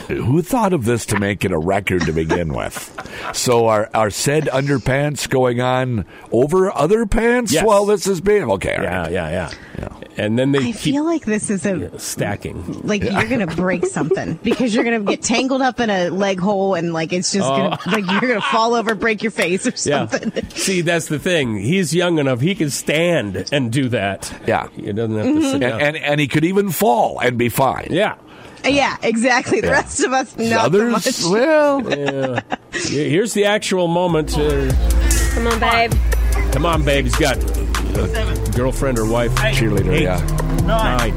who 0.09 0.41
thought 0.41 0.73
of 0.73 0.85
this 0.85 1.05
to 1.07 1.19
make 1.19 1.45
it 1.45 1.51
a 1.51 1.59
record 1.59 2.03
to 2.03 2.13
begin 2.13 2.55
with? 2.55 2.91
So 3.35 3.67
are 3.67 3.91
are 3.93 4.11
said 4.11 4.45
underpants 4.45 5.29
going 5.29 5.61
on 5.61 6.05
over 6.31 6.71
other 6.73 7.07
pants 7.07 7.53
Yes. 7.53 7.65
while 7.65 7.87
this 7.87 8.07
is 8.07 8.21
being 8.21 8.45
okay? 8.53 8.77
Yeah, 8.81 9.03
right. 9.03 9.13
yeah, 9.13 9.51
yeah. 9.79 9.89
And 10.17 10.39
then 10.39 10.53
they 10.53 10.59
I 10.61 10.63
keep 10.67 10.77
feel 10.77 11.05
like 11.05 11.25
this 11.25 11.51
is 11.51 11.67
a 11.67 11.99
stacking. 11.99 12.83
like 12.83 13.03
you're 13.03 13.27
gonna 13.29 13.49
break 13.49 13.85
something 13.87 14.35
because 14.43 14.75
you're 14.75 14.85
gonna 14.85 15.01
get 15.01 15.23
tangled 15.23 15.61
up 15.61 15.81
in 15.81 15.91
a 15.91 16.09
leg 16.11 16.39
hole 16.39 16.75
and 16.75 16.93
like 16.93 17.13
it's 17.13 17.33
just 17.33 17.49
gonna 17.49 17.79
like 17.87 18.05
you're 18.11 18.21
gonna 18.21 18.41
fall 18.41 18.75
over, 18.75 18.95
break 18.95 19.23
your 19.23 19.33
face 19.33 19.67
or 19.67 19.71
Oh. 19.71 19.75
Yeah. 19.85 20.07
something. 20.07 20.49
See, 20.51 20.81
that's 20.83 21.07
the 21.09 21.19
thing. 21.19 21.59
He's 21.59 21.93
young 21.95 22.19
enough. 22.19 22.41
He 22.41 22.55
can 22.55 22.71
stand 22.71 23.49
and 23.53 23.73
do 23.73 23.89
that. 23.89 24.33
Yeah. 24.47 24.69
He 24.77 24.93
doesn't 24.93 25.17
have 25.17 25.27
to 25.27 25.43
sit 25.43 25.53
And, 25.55 25.61
down. 25.63 25.81
and 25.81 25.97
and 25.97 26.21
he 26.21 26.29
could 26.29 26.45
even 26.45 26.71
fall 26.71 27.19
and 27.21 27.37
be 27.37 27.49
fine. 27.49 27.89
yeah. 27.91 28.15
Yeah, 28.65 28.97
exactly. 29.03 29.61
The 29.61 29.67
Yeah. 29.67 29.73
rest 29.73 30.01
of 30.05 30.13
us 30.15 30.39
not 30.39 30.67
Others, 30.67 31.15
so 31.17 31.31
much. 31.31 31.83
well, 31.85 32.41
Here's 32.73 33.35
the 33.35 33.45
actual 33.47 33.89
moment. 33.89 34.39
Uh, 34.39 34.73
Come 35.35 35.47
on, 35.49 35.59
babe. 35.61 35.93
come 36.53 36.65
on, 36.67 36.83
babe. 36.85 37.05
He's 37.05 37.17
got 37.17 37.37
a 37.97 38.51
girlfriend 38.57 38.99
or 38.99 39.07
wife. 39.07 39.33
cheerleader, 39.37 39.95
Eight. 39.95 40.03
yeah. 40.03 40.21
Nine. 40.67 41.13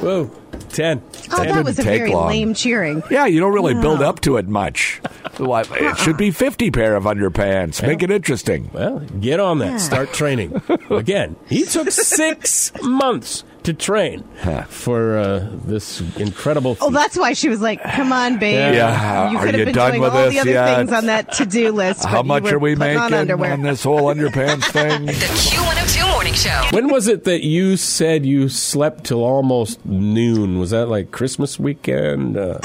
Whoa. 0.00 0.30
Ten. 0.68 1.02
Oh, 1.30 1.36
Ten. 1.36 1.54
that 1.54 1.64
was 1.64 1.78
a 1.78 1.82
take 1.82 2.00
very 2.00 2.12
long. 2.12 2.28
lame 2.28 2.52
cheering. 2.54 3.02
Yeah, 3.10 3.26
you 3.26 3.38
don't 3.40 3.52
really 3.52 3.74
build 3.74 4.02
up 4.02 4.20
to 4.20 4.36
it 4.36 4.48
much. 4.48 5.00
It 5.36 5.40
uh-uh. 5.40 5.94
should 5.96 6.16
be 6.16 6.30
50 6.30 6.70
pair 6.70 6.94
of 6.94 7.04
underpants. 7.04 7.84
Make 7.84 8.04
it 8.04 8.10
interesting. 8.12 8.70
Well, 8.72 9.00
get 9.00 9.40
on 9.40 9.58
that. 9.58 9.80
Start 9.80 10.12
training. 10.12 10.62
Again, 10.90 11.34
he 11.48 11.64
took 11.64 11.90
six 11.90 12.70
months 12.82 13.42
to 13.64 13.72
train 13.74 14.22
for 14.68 15.18
uh, 15.18 15.48
this 15.64 16.00
incredible. 16.16 16.76
Oh, 16.80 16.90
that's 16.90 17.16
why 17.16 17.32
she 17.32 17.48
was 17.48 17.60
like, 17.60 17.82
"Come 17.82 18.12
on, 18.12 18.38
babe. 18.38 18.74
Yeah, 18.74 19.30
you 19.30 19.38
are 19.38 19.44
could 19.44 19.54
have 19.54 19.58
you 19.60 19.64
been 19.66 19.74
done 19.74 19.90
doing 19.92 20.02
with 20.02 20.12
all 20.12 20.24
this 20.24 20.34
the 20.34 20.40
other 20.40 20.50
yet? 20.50 20.76
things 20.76 20.92
on 20.92 21.06
that 21.06 21.32
to-do 21.32 21.72
list." 21.82 22.04
How 22.04 22.22
much 22.22 22.44
are 22.52 22.58
we 22.58 22.74
making 22.76 23.00
on 23.02 23.14
underwear. 23.14 23.52
on 23.52 23.62
this 23.62 23.82
whole 23.82 24.02
underpants 24.14 24.64
thing? 24.70 25.06
The 25.06 25.12
Q102 25.12 26.10
Morning 26.12 26.34
Show. 26.34 26.62
when 26.72 26.88
was 26.88 27.08
it 27.08 27.24
that 27.24 27.42
you 27.44 27.76
said 27.76 28.24
you 28.24 28.48
slept 28.48 29.04
till 29.04 29.22
almost 29.24 29.84
noon? 29.84 30.58
Was 30.58 30.70
that 30.70 30.86
like 30.88 31.10
Christmas 31.10 31.58
weekend? 31.58 32.36
Uh, 32.36 32.58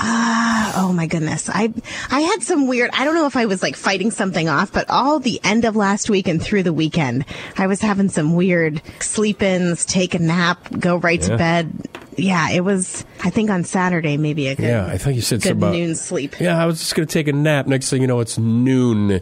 Oh 0.76 0.94
my 0.94 1.08
goodness. 1.08 1.50
I 1.50 1.74
I 2.12 2.22
had 2.22 2.44
some 2.44 2.68
weird 2.68 2.90
I 2.94 3.06
don't 3.06 3.16
know 3.16 3.26
if 3.26 3.36
I 3.36 3.46
was 3.46 3.62
like 3.62 3.76
fighting 3.76 4.12
something 4.12 4.48
off, 4.50 4.72
but 4.72 4.90
all 4.90 5.20
the 5.20 5.40
end 5.44 5.66
of 5.66 5.76
last 5.76 6.10
week 6.10 6.28
and 6.28 6.42
through 6.42 6.64
the 6.64 6.74
weekend, 6.74 7.26
I 7.58 7.68
was 7.68 7.82
having 7.82 8.10
some 8.10 8.36
weird 8.36 8.82
sleep 9.00 9.42
ins, 9.42 9.86
take 9.86 10.14
a 10.14 10.20
nap, 10.20 10.68
go 10.80 10.98
right 10.98 11.20
Yeah. 11.22 11.28
to 11.28 11.38
bed. 11.38 11.88
Yeah, 12.18 12.50
it 12.52 12.62
was 12.66 13.06
I 13.24 13.30
think 13.30 13.50
on 13.50 13.64
Saturday 13.64 14.18
maybe 14.18 14.48
a 14.48 14.56
good 14.56 14.64
yeah, 14.68 14.86
I 14.86 14.98
think 14.98 15.16
you 15.16 15.22
said 15.22 15.42
good 15.42 15.54
about 15.54 15.72
noon 15.74 15.96
sleep. 15.96 16.40
Yeah, 16.40 16.62
I 16.62 16.66
was 16.66 16.80
just 16.80 16.94
going 16.96 17.08
to 17.08 17.14
take 17.14 17.28
a 17.28 17.34
nap. 17.34 17.66
Next 17.68 17.90
thing 17.90 18.02
you 18.02 18.08
know, 18.08 18.20
it's 18.20 18.38
noon. 18.38 19.22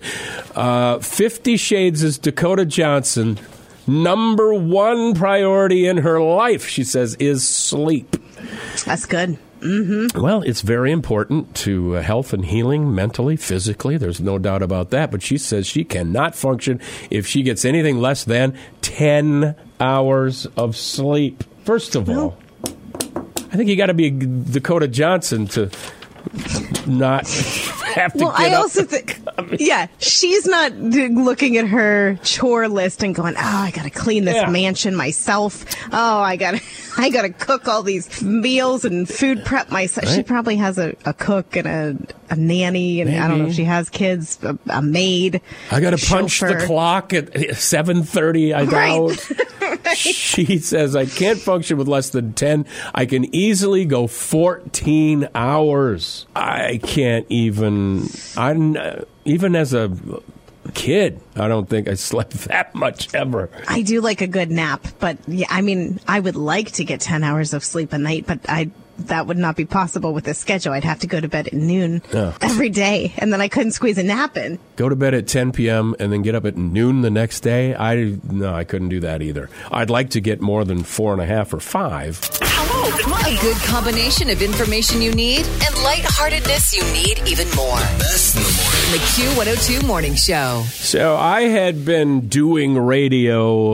Uh, 0.56 1.00
Fifty 1.00 1.58
Shades 1.58 2.01
is 2.04 2.18
Dakota 2.18 2.66
Johnson. 2.66 3.38
Number 3.86 4.54
one 4.54 5.13
priority 5.13 5.86
in 5.88 5.98
her 5.98 6.20
life, 6.20 6.68
she 6.68 6.84
says, 6.84 7.16
is 7.20 7.48
sleep. 7.48 8.18
That's 8.86 9.06
good. 9.06 9.38
Well, 9.61 10.41
it's 10.43 10.61
very 10.61 10.91
important 10.91 11.55
to 11.57 11.97
uh, 11.97 12.01
health 12.01 12.33
and 12.33 12.45
healing 12.45 12.93
mentally, 12.93 13.35
physically. 13.35 13.97
There's 13.97 14.19
no 14.19 14.37
doubt 14.37 14.61
about 14.61 14.91
that. 14.91 15.11
But 15.11 15.21
she 15.21 15.37
says 15.37 15.65
she 15.65 15.83
cannot 15.83 16.35
function 16.35 16.79
if 17.09 17.25
she 17.25 17.43
gets 17.43 17.65
anything 17.65 17.99
less 17.99 18.23
than 18.23 18.57
10 18.81 19.55
hours 19.79 20.45
of 20.57 20.75
sleep. 20.75 21.43
First 21.63 21.95
of 21.95 22.09
all, 22.09 22.37
I 23.51 23.55
think 23.55 23.69
you 23.69 23.75
got 23.75 23.87
to 23.87 23.93
be 23.93 24.11
Dakota 24.11 24.87
Johnson 24.87 25.47
to 25.47 25.69
not 26.85 27.25
have 27.98 28.13
to 28.13 28.20
Well, 28.25 28.34
I 28.36 28.54
also 28.54 28.84
think, 28.84 29.20
yeah, 29.60 29.88
she's 30.00 30.46
not 30.46 30.74
looking 30.75 31.58
at 31.58 31.68
her 31.68 32.20
chore 32.24 32.68
list 32.68 33.04
and 33.04 33.13
going, 33.13 33.36
"Oh, 33.36 33.39
I 33.42 33.72
got 33.72 33.84
to 33.84 33.89
clean 33.89 34.25
this 34.25 34.36
Yeah. 34.36 34.50
mansion 34.50 34.96
myself. 34.96 35.66
Oh, 35.92 36.20
I 36.20 36.36
got 36.36 36.51
to, 36.56 36.62
I 36.98 37.10
got 37.10 37.24
to 37.24 37.30
cook 37.30 37.68
all 37.68 37.84
these 37.84 38.22
meals 38.22 38.86
and 38.86 39.08
food 39.08 39.44
prep 39.46 39.70
myself." 39.72 40.08
She 40.13 40.24
probably 40.24 40.56
has 40.58 40.77
a, 40.77 40.96
a 41.06 41.13
cook 41.13 41.56
and 41.56 41.68
a, 41.68 41.98
a 42.29 42.36
nanny, 42.36 43.01
and 43.01 43.15
I 43.15 43.27
don't 43.27 43.39
know 43.39 43.48
if 43.48 43.53
she 43.55 43.63
has 43.63 43.89
kids, 43.89 44.39
a, 44.43 44.57
a 44.69 44.81
maid. 44.81 45.41
I 45.72 45.79
got 45.79 45.91
to 45.91 46.05
punch 46.05 46.39
the 46.39 46.63
clock 46.65 47.13
at 47.13 47.55
seven 47.55 48.03
thirty. 48.03 48.53
I 48.53 48.65
doubt. 48.65 49.31
She 49.96 50.60
says 50.60 50.96
I 50.96 51.05
can't 51.05 51.39
function 51.39 51.77
with 51.77 51.88
less 51.88 52.10
than 52.10 52.34
ten. 52.34 52.65
I 52.93 53.05
can 53.05 53.34
easily 53.34 53.86
go 53.86 54.07
fourteen 54.07 55.29
hours. 55.34 56.25
I 56.36 56.79
can't 56.84 57.25
even. 57.29 58.07
I 58.36 58.51
uh, 58.51 59.05
even 59.25 59.55
as 59.55 59.74
a 59.74 59.89
kid, 60.74 61.22
I 61.36 61.48
don't 61.48 61.69
think 61.69 61.88
I 61.88 61.93
slept 61.96 62.31
that 62.48 62.75
much 62.75 63.13
ever. 63.13 63.50
I 63.67 63.81
do 63.81 64.01
like 64.01 64.22
a 64.22 64.27
good 64.27 64.51
nap, 64.51 64.86
but 65.00 65.17
yeah, 65.27 65.48
I 65.50 65.62
mean, 65.62 66.00
I 66.07 66.19
would 66.19 66.36
like 66.36 66.72
to 66.74 66.84
get 66.84 67.00
ten 67.01 67.24
hours 67.24 67.53
of 67.53 67.63
sleep 67.63 67.93
a 67.93 67.98
night, 67.98 68.25
but 68.27 68.39
I. 68.50 68.72
That 69.00 69.27
would 69.27 69.38
not 69.38 69.56
be 69.56 69.66
possible 69.66 70.13
with 70.13 70.24
this 70.25 70.38
schedule. 70.39 70.74
I'd 70.74 70.84
have 70.84 71.00
to 71.00 71.08
go 71.08 71.20
to 71.20 71.27
bed 71.27 71.48
at 71.48 71.54
noon 71.54 72.01
Yeah. 72.13 72.34
every 72.42 72.70
day, 72.70 73.13
and 73.20 73.32
then 73.32 73.42
I 73.42 73.48
couldn't 73.48 73.72
squeeze 73.72 73.98
a 73.98 74.04
nap 74.04 74.38
in. 74.38 74.58
Go 74.75 74.89
to 74.89 74.96
bed 74.96 75.13
at 75.13 75.27
10 75.27 75.51
p.m. 75.51 75.96
and 76.00 76.12
then 76.12 76.22
get 76.24 76.36
up 76.36 76.46
at 76.46 76.58
noon 76.58 77.01
the 77.01 77.10
next 77.12 77.42
day. 77.42 77.75
I 77.75 78.18
no, 78.30 78.54
I 78.54 78.63
couldn't 78.63 78.89
do 78.89 79.00
that 79.01 79.22
either. 79.22 79.50
I'd 79.72 79.89
like 79.89 80.10
to 80.12 80.22
get 80.22 80.42
more 80.42 80.66
than 80.66 80.84
four 80.84 81.13
and 81.13 81.22
a 81.22 81.25
half 81.25 81.54
or 81.54 81.60
five. 81.60 82.20
A 83.25 83.38
good 83.42 83.58
combination 83.58 84.30
of 84.30 84.42
information 84.42 85.01
you 85.01 85.13
need 85.13 85.46
and 85.46 85.75
lightheartedness 85.84 86.74
you 86.75 86.84
need 86.94 87.20
even 87.27 87.48
more. 87.56 87.77
The 88.92 89.00
Q102 89.16 89.86
Morning 89.86 90.16
Show. 90.16 90.63
So 90.72 91.16
I 91.18 91.42
had 91.44 91.84
been 91.86 92.27
doing 92.30 92.77
radio 92.77 93.74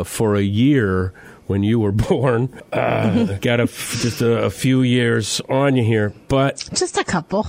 uh, 0.00 0.04
for 0.04 0.34
a 0.34 0.42
year 0.42 1.12
when 1.48 1.62
you 1.64 1.80
were 1.80 1.92
born. 2.08 2.48
Uh, 2.72 3.34
got 3.40 3.58
a 3.58 3.64
f- 3.64 3.98
just 4.00 4.20
a, 4.22 4.44
a 4.44 4.50
few 4.50 4.82
years 4.82 5.40
on 5.48 5.74
you 5.76 5.82
here, 5.84 6.12
but 6.28 6.68
Just 6.72 6.96
a 6.96 7.04
couple. 7.04 7.46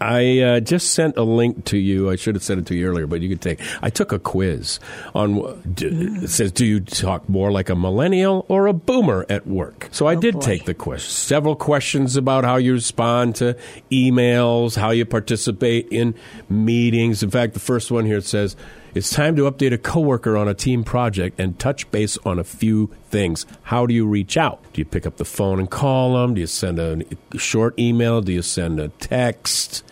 I 0.00 0.40
uh, 0.40 0.58
just 0.58 0.94
sent 0.94 1.16
a 1.16 1.22
link 1.22 1.64
to 1.66 1.78
you. 1.78 2.10
I 2.10 2.16
should 2.16 2.34
have 2.34 2.42
sent 2.42 2.58
it 2.58 2.66
to 2.66 2.74
you 2.74 2.88
earlier, 2.88 3.06
but 3.06 3.20
you 3.20 3.28
could 3.28 3.40
take. 3.40 3.60
I 3.82 3.88
took 3.88 4.10
a 4.10 4.18
quiz 4.18 4.80
on. 5.14 5.36
wh- 5.36 5.54
d- 5.74 5.86
It 6.24 6.28
says, 6.28 6.50
"Do 6.50 6.66
you 6.66 6.80
talk 6.80 7.28
more 7.28 7.52
like 7.52 7.68
a 7.70 7.76
millennial 7.76 8.44
or 8.48 8.66
a 8.66 8.72
boomer 8.72 9.24
at 9.28 9.46
work?" 9.46 9.88
So 9.92 10.08
I 10.08 10.16
did 10.16 10.34
boy. 10.34 10.40
take 10.40 10.64
the 10.64 10.74
quiz. 10.74 11.04
Several 11.04 11.54
questions 11.54 12.16
about 12.16 12.42
how 12.42 12.56
you 12.56 12.72
respond 12.72 13.36
to 13.36 13.56
emails, 13.92 14.76
how 14.76 14.90
you 14.90 15.04
participate 15.04 15.86
in 15.92 16.16
meetings. 16.50 17.22
In 17.22 17.30
fact, 17.30 17.54
the 17.54 17.60
first 17.60 17.92
one 17.92 18.04
here 18.04 18.20
says. 18.20 18.56
It's 18.94 19.10
time 19.10 19.36
to 19.36 19.50
update 19.50 19.72
a 19.72 19.78
coworker 19.78 20.36
on 20.36 20.48
a 20.48 20.54
team 20.54 20.84
project 20.84 21.40
and 21.40 21.58
touch 21.58 21.90
base 21.90 22.18
on 22.26 22.38
a 22.38 22.44
few 22.44 22.90
things. 23.08 23.46
How 23.62 23.86
do 23.86 23.94
you 23.94 24.06
reach 24.06 24.36
out? 24.36 24.62
Do 24.72 24.80
you 24.80 24.84
pick 24.84 25.06
up 25.06 25.16
the 25.16 25.24
phone 25.24 25.58
and 25.58 25.70
call 25.70 26.14
them? 26.14 26.34
Do 26.34 26.40
you 26.40 26.46
send 26.46 26.78
a 26.78 27.02
short 27.38 27.78
email? 27.78 28.20
Do 28.20 28.32
you 28.32 28.42
send 28.42 28.80
a 28.80 28.88
text? 28.88 29.82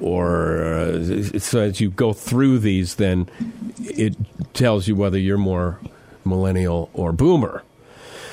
or 0.00 0.64
uh, 0.64 1.38
so 1.38 1.60
as 1.60 1.80
you 1.80 1.90
go 1.90 2.12
through 2.12 2.58
these, 2.58 2.96
then 2.96 3.28
it 3.78 4.16
tells 4.52 4.88
you 4.88 4.96
whether 4.96 5.18
you're 5.18 5.38
more 5.38 5.80
millennial 6.24 6.90
or 6.92 7.12
boomer. 7.12 7.62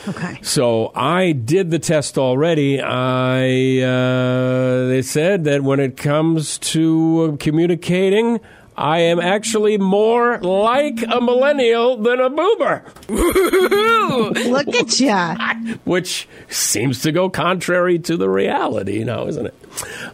Okay. 0.08 0.40
So 0.42 0.92
I 0.96 1.32
did 1.32 1.70
the 1.70 1.78
test 1.78 2.18
already. 2.18 2.82
I 2.82 3.82
uh, 3.82 4.88
they 4.88 5.04
said 5.04 5.44
that 5.44 5.62
when 5.62 5.80
it 5.80 5.96
comes 5.96 6.58
to 6.60 7.38
communicating. 7.40 8.40
I 8.82 8.98
am 9.02 9.20
actually 9.20 9.78
more 9.78 10.40
like 10.40 11.04
a 11.04 11.22
millennial 11.22 11.98
than 11.98 12.20
a 12.20 12.32
boomer, 12.32 12.84
Look 13.10 14.70
at 14.70 15.00
ya. 15.00 15.36
which 15.84 16.28
seems 16.50 17.04
to 17.04 17.12
go 17.12 17.30
contrary 17.30 18.00
to 18.00 18.18
the 18.18 18.28
reality 18.28 19.04
now, 19.04 19.28
isn't 19.28 19.46
it? 19.46 19.54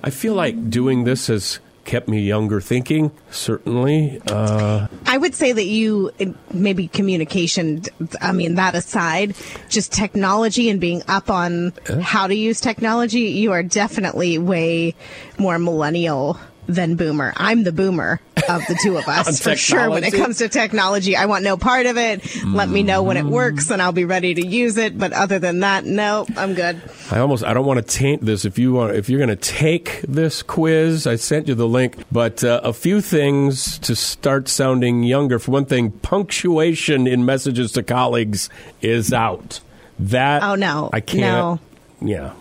I 0.03 0.09
feel 0.09 0.33
like 0.33 0.69
doing 0.69 1.05
this 1.05 1.27
has 1.27 1.59
kept 1.85 2.09
me 2.09 2.19
younger 2.19 2.59
thinking, 2.59 3.11
certainly. 3.31 4.21
Uh, 4.27 4.87
I 5.05 5.17
would 5.17 5.33
say 5.33 5.53
that 5.53 5.63
you, 5.63 6.11
maybe 6.51 6.89
communication, 6.89 7.83
I 8.19 8.33
mean, 8.33 8.55
that 8.55 8.75
aside, 8.75 9.37
just 9.69 9.93
technology 9.93 10.69
and 10.69 10.81
being 10.81 11.03
up 11.07 11.29
on 11.29 11.71
how 12.01 12.27
to 12.27 12.35
use 12.35 12.59
technology, 12.59 13.21
you 13.21 13.53
are 13.53 13.63
definitely 13.63 14.37
way 14.37 14.93
more 15.39 15.57
millennial 15.57 16.37
than 16.67 16.95
boomer. 16.95 17.33
I'm 17.35 17.63
the 17.63 17.71
boomer. 17.71 18.19
of 18.47 18.65
the 18.67 18.79
two 18.81 18.97
of 18.97 19.07
us, 19.07 19.41
for 19.41 19.55
sure. 19.55 19.89
When 19.89 20.03
it 20.03 20.13
comes 20.13 20.37
to 20.37 20.47
technology, 20.47 21.15
I 21.17 21.25
want 21.25 21.43
no 21.43 21.57
part 21.57 21.85
of 21.85 21.97
it. 21.97 22.23
Let 22.45 22.69
me 22.69 22.83
know 22.83 23.03
when 23.03 23.17
it 23.17 23.25
works 23.25 23.69
and 23.71 23.81
I'll 23.81 23.91
be 23.91 24.05
ready 24.05 24.33
to 24.35 24.45
use 24.45 24.77
it. 24.77 24.97
But 24.97 25.11
other 25.11 25.39
than 25.39 25.61
that, 25.61 25.85
no, 25.85 26.25
I'm 26.37 26.53
good. 26.53 26.79
I 27.11 27.19
almost 27.19 27.43
I 27.43 27.53
don't 27.53 27.65
want 27.65 27.85
to 27.85 27.97
taint 27.97 28.23
this. 28.23 28.45
If 28.45 28.57
you 28.59 28.73
want, 28.73 28.95
if 28.95 29.09
you're 29.09 29.17
going 29.17 29.29
to 29.29 29.35
take 29.35 30.01
this 30.07 30.43
quiz, 30.43 31.07
I 31.07 31.15
sent 31.15 31.47
you 31.47 31.55
the 31.55 31.67
link. 31.67 32.03
But 32.11 32.43
uh, 32.43 32.61
a 32.63 32.73
few 32.73 33.01
things 33.01 33.79
to 33.79 33.95
start 33.95 34.47
sounding 34.47 35.03
younger. 35.03 35.39
For 35.39 35.51
one 35.51 35.65
thing, 35.65 35.91
punctuation 35.91 37.07
in 37.07 37.25
messages 37.25 37.71
to 37.73 37.83
colleagues 37.83 38.49
is 38.81 39.11
out. 39.11 39.59
That 39.99 40.43
Oh, 40.43 40.55
no. 40.55 40.89
I 40.93 40.99
can't. 41.01 41.21
No. 41.21 41.59
Yeah. 42.07 42.33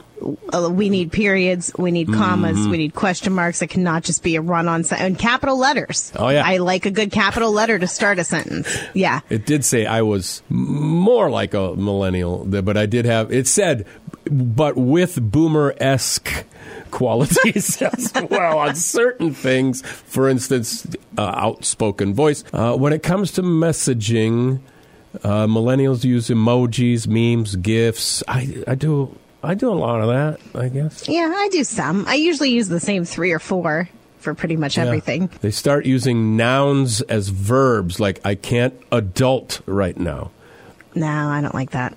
Uh, 0.52 0.70
we 0.72 0.88
need 0.88 1.12
periods, 1.12 1.72
we 1.78 1.90
need 1.90 2.12
commas, 2.12 2.56
Mm-hmm. 2.56 2.70
we 2.70 2.78
need 2.78 2.94
question 2.94 3.32
marks. 3.32 3.60
It 3.62 3.68
cannot 3.68 4.02
just 4.02 4.22
be 4.22 4.36
a 4.36 4.40
run 4.40 4.66
on 4.68 4.82
sen- 4.84 4.98
and 5.00 5.18
capital 5.18 5.58
letters. 5.58 6.10
Oh, 6.16 6.28
yeah. 6.30 6.42
I 6.44 6.56
like 6.56 6.86
a 6.86 6.90
good 6.90 7.12
capital 7.12 7.52
letter 7.52 7.78
to 7.78 7.86
start 7.86 8.18
a 8.18 8.24
sentence. 8.24 8.68
Yeah. 8.94 9.20
It 9.28 9.44
did 9.46 9.64
say 9.64 9.84
I 9.86 10.02
was 10.02 10.42
more 10.48 11.28
like 11.30 11.52
a 11.54 11.74
millennial, 11.76 12.44
but 12.46 12.76
I 12.76 12.86
did 12.86 13.04
have. 13.04 13.30
It 13.32 13.46
said, 13.46 13.86
but 14.30 14.76
with 14.76 15.20
boomer 15.30 15.74
esque 15.78 16.44
qualities 16.90 17.80
as 17.82 18.12
well 18.30 18.58
on 18.58 18.74
certain 18.74 19.34
things. 19.34 19.82
For 19.82 20.28
instance, 20.28 20.86
uh, 21.18 21.32
outspoken 21.34 22.14
voice. 22.14 22.42
Uh, 22.52 22.74
when 22.76 22.92
it 22.92 23.02
comes 23.02 23.32
to 23.32 23.42
messaging, 23.42 24.60
uh, 25.22 25.46
millennials 25.46 26.04
use 26.04 26.28
emojis, 26.28 27.06
memes, 27.06 27.56
gifs. 27.56 28.22
I, 28.26 28.64
I 28.66 28.74
do. 28.74 29.14
I 29.46 29.54
do 29.54 29.70
a 29.70 29.74
lot 29.74 30.00
of 30.00 30.08
that. 30.08 30.60
I 30.60 30.68
guess. 30.68 31.08
Yeah, 31.08 31.32
I 31.34 31.48
do 31.50 31.62
some. 31.64 32.04
I 32.06 32.14
usually 32.14 32.50
use 32.50 32.68
the 32.68 32.80
same 32.80 33.04
three 33.04 33.32
or 33.32 33.38
four 33.38 33.88
for 34.18 34.34
pretty 34.34 34.56
much 34.56 34.76
everything. 34.76 35.30
They 35.40 35.52
start 35.52 35.86
using 35.86 36.36
nouns 36.36 37.00
as 37.02 37.28
verbs, 37.28 38.00
like 38.00 38.20
I 38.24 38.34
can't 38.34 38.74
adult 38.90 39.60
right 39.66 39.96
now. 39.96 40.32
No, 40.96 41.06
I 41.06 41.40
don't 41.40 41.54
like 41.54 41.70
that. 41.70 41.96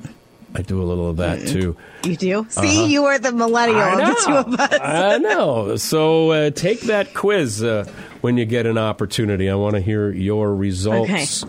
I 0.53 0.61
do 0.61 0.81
a 0.81 0.85
little 0.85 1.09
of 1.09 1.17
that 1.17 1.47
too. 1.47 1.75
You 2.03 2.15
do? 2.15 2.47
See, 2.49 2.91
you 2.91 3.05
are 3.05 3.19
the 3.19 3.31
millennial 3.31 3.79
of 3.79 3.97
the 3.97 4.23
two 4.25 4.33
of 4.33 4.59
us. 4.59 4.79
I 4.81 5.17
know. 5.17 5.75
So 5.77 6.31
uh, 6.31 6.49
take 6.51 6.81
that 6.81 7.13
quiz 7.13 7.63
uh, 7.63 7.85
when 8.21 8.37
you 8.37 8.45
get 8.45 8.65
an 8.65 8.77
opportunity. 8.77 9.49
I 9.49 9.55
want 9.55 9.75
to 9.75 9.81
hear 9.81 10.11
your 10.11 10.55
results. 10.55 11.45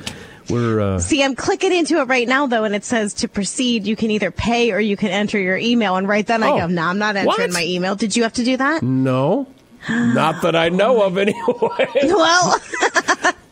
We're 0.50 0.80
uh, 0.80 0.98
See, 0.98 1.22
I'm 1.22 1.34
clicking 1.36 1.72
into 1.72 1.98
it 2.00 2.04
right 2.04 2.26
now, 2.28 2.46
though, 2.46 2.64
and 2.64 2.74
it 2.74 2.84
says 2.84 3.14
to 3.14 3.28
proceed, 3.28 3.86
you 3.86 3.96
can 3.96 4.10
either 4.10 4.30
pay 4.30 4.72
or 4.72 4.80
you 4.80 4.96
can 4.96 5.08
enter 5.10 5.38
your 5.38 5.56
email. 5.56 5.96
And 5.96 6.08
right 6.08 6.26
then 6.26 6.42
I 6.42 6.50
Oh. 6.50 6.58
go, 6.58 6.66
no, 6.66 6.82
I'm 6.86 6.98
not 6.98 7.16
entering 7.16 7.26
What? 7.38 7.52
my 7.52 7.64
email. 7.64 7.94
Did 7.94 8.16
you 8.16 8.22
have 8.24 8.32
to 8.34 8.44
do 8.44 8.56
that? 8.56 8.82
no, 8.82 9.46
not 9.88 10.42
that 10.42 10.54
I 10.56 10.68
know 10.68 11.02
of 11.02 11.16
anyway. 11.18 11.38
Well, 12.04 12.60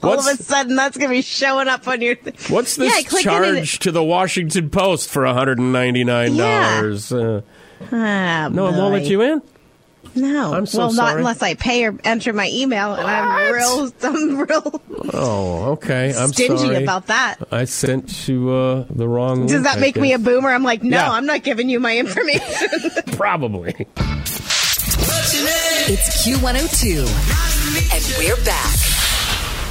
all 0.03 0.19
of 0.19 0.27
a 0.27 0.37
sudden 0.43 0.77
that's 0.77 0.97
going 0.97 1.09
to 1.11 1.15
be 1.17 1.23
showing 1.23 1.67
up 1.69 1.89
on 1.89 2.01
your. 2.03 2.15
Th- 2.17 2.51
What's 2.51 2.77
this 2.77 2.95
and 3.15 3.23
charge 3.23 3.79
to 3.81 3.91
the 3.91 4.03
Washington 4.05 4.71
Post 4.71 5.09
for 5.11 5.23
$199? 5.25 7.13
Uh, 7.13 7.43
Ah, 7.93 8.49
no, 8.53 8.67
it 8.67 8.73
won't 8.73 8.93
let 8.93 9.05
you 9.05 9.23
in? 9.23 9.41
No, 10.15 10.53
I'm 10.55 10.67
so 10.67 10.79
well, 10.79 10.93
not 10.93 11.17
unless 11.17 11.43
I 11.43 11.55
pay 11.55 11.85
or 11.87 11.97
enter 12.05 12.33
my 12.33 12.49
email, 12.53 12.95
and 12.95 13.07
I'm 13.07 13.53
real, 13.55 13.91
I'm 14.03 14.39
real 14.39 14.83
Oh, 15.13 15.73
okay. 15.73 16.13
I'm 16.17 16.29
stingy 16.33 16.59
sorry. 16.59 16.83
about 16.83 17.07
that. 17.07 17.37
I 17.51 17.65
sent 17.65 18.29
you 18.29 18.51
uh, 18.51 18.85
the 18.91 19.07
wrong 19.09 19.43
Does 19.47 19.53
link, 19.53 19.65
that 19.65 19.79
make 19.81 19.97
me 19.97 20.13
a 20.13 20.19
boomer? 20.19 20.49
I'm 20.51 20.63
like, 20.65 20.83
no, 20.83 20.97
Yeah. 20.97 21.11
I'm 21.11 21.27
not 21.27 21.43
giving 21.43 21.69
you 21.69 21.79
my 21.81 21.97
information. 21.97 22.91
Probably. 23.13 23.75
It's 25.91 26.27
Q102. 26.27 27.07
And 27.95 28.05
we're 28.19 28.45
back. 28.45 28.98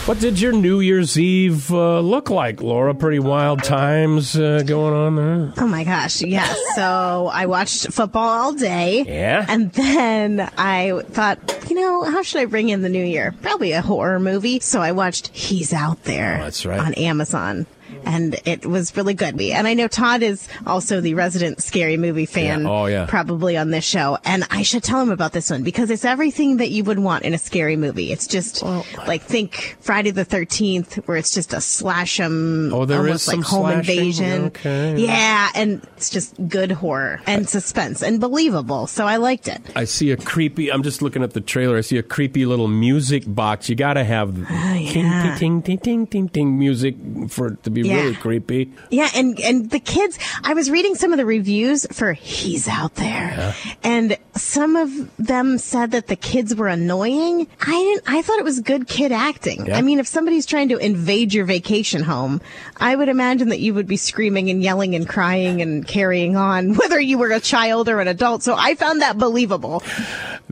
What 0.07 0.21
did 0.21 0.39
your 0.39 0.53
New 0.53 0.79
Year's 0.79 1.19
Eve 1.19 1.69
uh, 1.69 1.99
look 1.99 2.29
like, 2.29 2.61
Laura? 2.61 2.95
Pretty 2.95 3.19
wild 3.19 3.61
times 3.61 4.37
uh, 4.37 4.63
going 4.65 4.93
on 4.93 5.15
there. 5.17 5.53
oh 5.57 5.67
my 5.67 5.83
gosh, 5.83 6.21
yes. 6.21 6.57
So 6.75 7.29
I 7.33 7.45
watched 7.45 7.91
football 7.91 8.23
all 8.23 8.53
day. 8.53 9.03
Yeah? 9.05 9.45
And 9.49 9.69
then 9.73 10.49
I 10.57 11.01
thought, 11.09 11.65
you 11.69 11.75
know, 11.75 12.03
how 12.05 12.21
should 12.23 12.39
I 12.39 12.45
bring 12.45 12.69
in 12.69 12.83
the 12.83 12.89
new 12.89 13.03
year? 13.03 13.35
Probably 13.41 13.73
a 13.73 13.81
horror 13.81 14.17
movie. 14.17 14.61
So 14.61 14.79
I 14.81 14.93
watched 14.93 15.27
He's 15.35 15.73
Out 15.73 16.01
There 16.05 16.37
Oh, 16.39 16.43
that's 16.45 16.65
right. 16.65 16.79
on 16.79 16.93
Amazon. 16.93 17.65
And 18.07 18.39
it 18.45 18.65
was 18.65 18.95
really 18.95 19.13
good. 19.13 19.37
We 19.37 19.51
and 19.51 19.67
I 19.67 19.73
know 19.73 19.87
Todd 19.87 20.23
is 20.23 20.47
also 20.65 21.01
the 21.01 21.13
resident 21.13 21.61
scary 21.61 21.97
movie 21.97 22.25
fan. 22.25 22.61
Yeah. 22.63 22.69
Oh, 22.69 22.85
yeah. 22.85 23.05
Probably 23.05 23.57
on 23.57 23.71
this 23.71 23.83
show. 23.83 24.17
And 24.23 24.45
I 24.49 24.61
should 24.61 24.83
tell 24.83 25.01
him 25.01 25.09
about 25.11 25.33
this 25.33 25.49
one 25.49 25.63
because 25.63 25.89
it's 25.91 26.05
everything 26.05 26.57
that 26.57 26.69
you 26.71 26.83
would 26.85 26.99
want 26.99 27.25
in 27.25 27.33
a 27.33 27.37
scary 27.37 27.75
movie. 27.75 28.11
It's 28.13 28.25
just 28.27 28.63
like 28.63 29.21
think 29.23 29.75
Friday 29.81 30.11
the 30.11 30.23
Thirteenth, 30.25 30.95
where 31.07 31.17
it's 31.17 31.33
just 31.33 31.53
a 31.53 31.59
slash 31.61 32.19
'em, 32.19 32.71
Oh, 32.73 32.85
there 32.85 32.99
almost 32.99 33.27
like 33.27 33.41
home 33.41 33.65
slashing? 33.71 33.79
invasion. 33.79 34.43
Okay. 34.45 34.95
Yeah, 34.97 35.49
and 35.53 35.81
it's 35.97 36.09
just 36.09 36.33
good 36.47 36.71
horror 36.71 37.19
and 37.27 37.47
suspense 37.49 38.01
and 38.01 38.19
believable. 38.21 38.87
So 38.87 39.05
I 39.05 39.17
liked 39.17 39.47
it. 39.49 39.61
I 39.75 39.83
see 39.83 40.11
a 40.11 40.17
creepy. 40.17 40.71
I'm 40.71 40.83
just 40.83 41.01
looking 41.01 41.23
at 41.23 41.33
the 41.33 41.41
trailer. 41.41 41.77
I 41.77 41.81
see 41.81 41.97
a 41.97 42.03
creepy 42.03 42.45
little 42.45 42.67
music 42.69 43.23
box. 43.27 43.67
You 43.69 43.75
got 43.75 43.93
to 43.95 44.03
have 44.05 44.29
ah, 44.29 44.33
the 44.33 44.87
Oh, 44.87 44.91
ting, 44.93 45.05
yeah. 45.05 45.35
ting, 45.37 45.61
ting, 45.61 45.77
ting, 45.79 46.07
ting, 46.07 46.29
ting 46.29 46.57
music 46.57 46.95
for 47.29 47.47
it 47.47 47.63
to 47.63 47.69
be 47.69 47.81
Yeah. 47.81 47.96
Really 48.03 48.15
creepy. 48.15 48.73
Yeah, 48.89 49.09
and 49.15 49.39
and 49.39 49.69
the 49.69 49.79
kids. 49.79 50.17
I 50.43 50.53
was 50.53 50.69
reading 50.69 50.95
some 50.95 51.11
of 51.11 51.17
the 51.17 51.25
reviews 51.25 51.85
for 51.91 52.13
"He's 52.13 52.67
Out 52.67 52.95
There," 52.95 53.55
and 53.83 54.17
some 54.35 54.75
of 54.75 55.15
them 55.17 55.57
said 55.57 55.91
that 55.91 56.07
the 56.07 56.15
kids 56.15 56.55
were 56.55 56.67
annoying. 56.67 57.47
I 57.61 57.71
didn't. 57.71 58.03
I 58.07 58.21
thought 58.21 58.39
it 58.39 58.45
was 58.45 58.59
good 58.59 58.87
kid 58.87 59.11
acting. 59.11 59.67
Yeah. 59.67 59.77
I 59.77 59.81
mean, 59.81 59.99
if 59.99 60.07
somebody's 60.07 60.45
trying 60.45 60.69
to 60.69 60.77
invade 60.77 61.33
your 61.33 61.45
vacation 61.45 62.03
home, 62.03 62.41
I 62.77 62.95
would 62.95 63.09
imagine 63.09 63.49
that 63.49 63.59
you 63.59 63.73
would 63.73 63.87
be 63.87 63.97
screaming 63.97 64.49
and 64.49 64.61
yelling 64.63 64.95
and 64.95 65.07
crying 65.07 65.61
and 65.61 65.87
carrying 65.87 66.35
on, 66.35 66.73
whether 66.75 66.99
you 66.99 67.17
were 67.17 67.31
a 67.31 67.39
child 67.39 67.89
or 67.89 67.99
an 67.99 68.07
adult. 68.07 68.43
So 68.43 68.55
I 68.57 68.75
found 68.75 69.01
that 69.01 69.17
believable. 69.17 69.83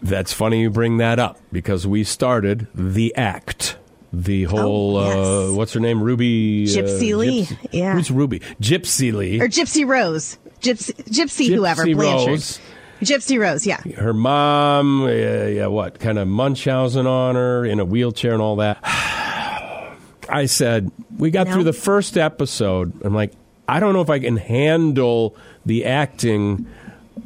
That's 0.02 0.34
funny 0.34 0.62
you 0.62 0.70
bring 0.70 0.98
that 0.98 1.20
up 1.20 1.40
because 1.52 1.88
we 1.88 2.04
started 2.04 2.68
the 2.76 3.16
act. 3.16 3.78
The 4.24 4.44
whole, 4.46 4.98
Oh, 4.98 5.06
yes. 5.08 5.16
uh, 5.52 5.54
what's 5.56 5.74
her 5.74 5.80
name? 5.80 6.02
Ruby. 6.02 6.64
uh, 6.64 6.68
Gypsy 6.68 7.16
Lee. 7.18 7.44
Gypsy- 7.44 7.58
Yeah. 7.72 7.94
Who's 7.94 8.10
Ruby? 8.12 8.40
Gypsy 8.62 9.12
Lee. 9.14 9.42
Or 9.42 9.48
Gypsy 9.50 9.86
Rose, 9.88 10.38
Gypsy, 10.62 10.94
Gypsy, 11.10 11.54
whoever, 11.54 11.84
Gypsy 11.86 11.96
Blanchard. 11.96 12.28
Rose. 12.30 12.60
Gypsy 13.02 13.40
Rose, 13.40 13.68
yeah. 13.68 13.82
her 13.98 14.14
mom, 14.14 15.04
uh, 15.04 15.08
yeah, 15.08 15.68
what 15.68 16.00
kind 16.00 16.18
of 16.18 16.28
Munchausen 16.30 17.06
on 17.06 17.36
her 17.36 17.66
in 17.66 17.80
a 17.82 17.86
wheelchair 17.86 18.32
and 18.34 18.42
all 18.42 18.56
that. 18.58 18.80
I 20.30 20.46
said 20.48 20.92
we 21.18 21.30
got 21.30 21.48
through 21.50 21.66
the 21.66 21.74
first 21.74 22.18
episode. 22.18 22.94
I'm 23.04 23.14
like, 23.14 23.34
I 23.68 23.80
don't 23.80 23.94
know 23.94 24.02
if 24.02 24.10
I 24.10 24.20
can 24.20 24.38
handle 24.38 25.36
the 25.66 25.86
acting 25.86 26.68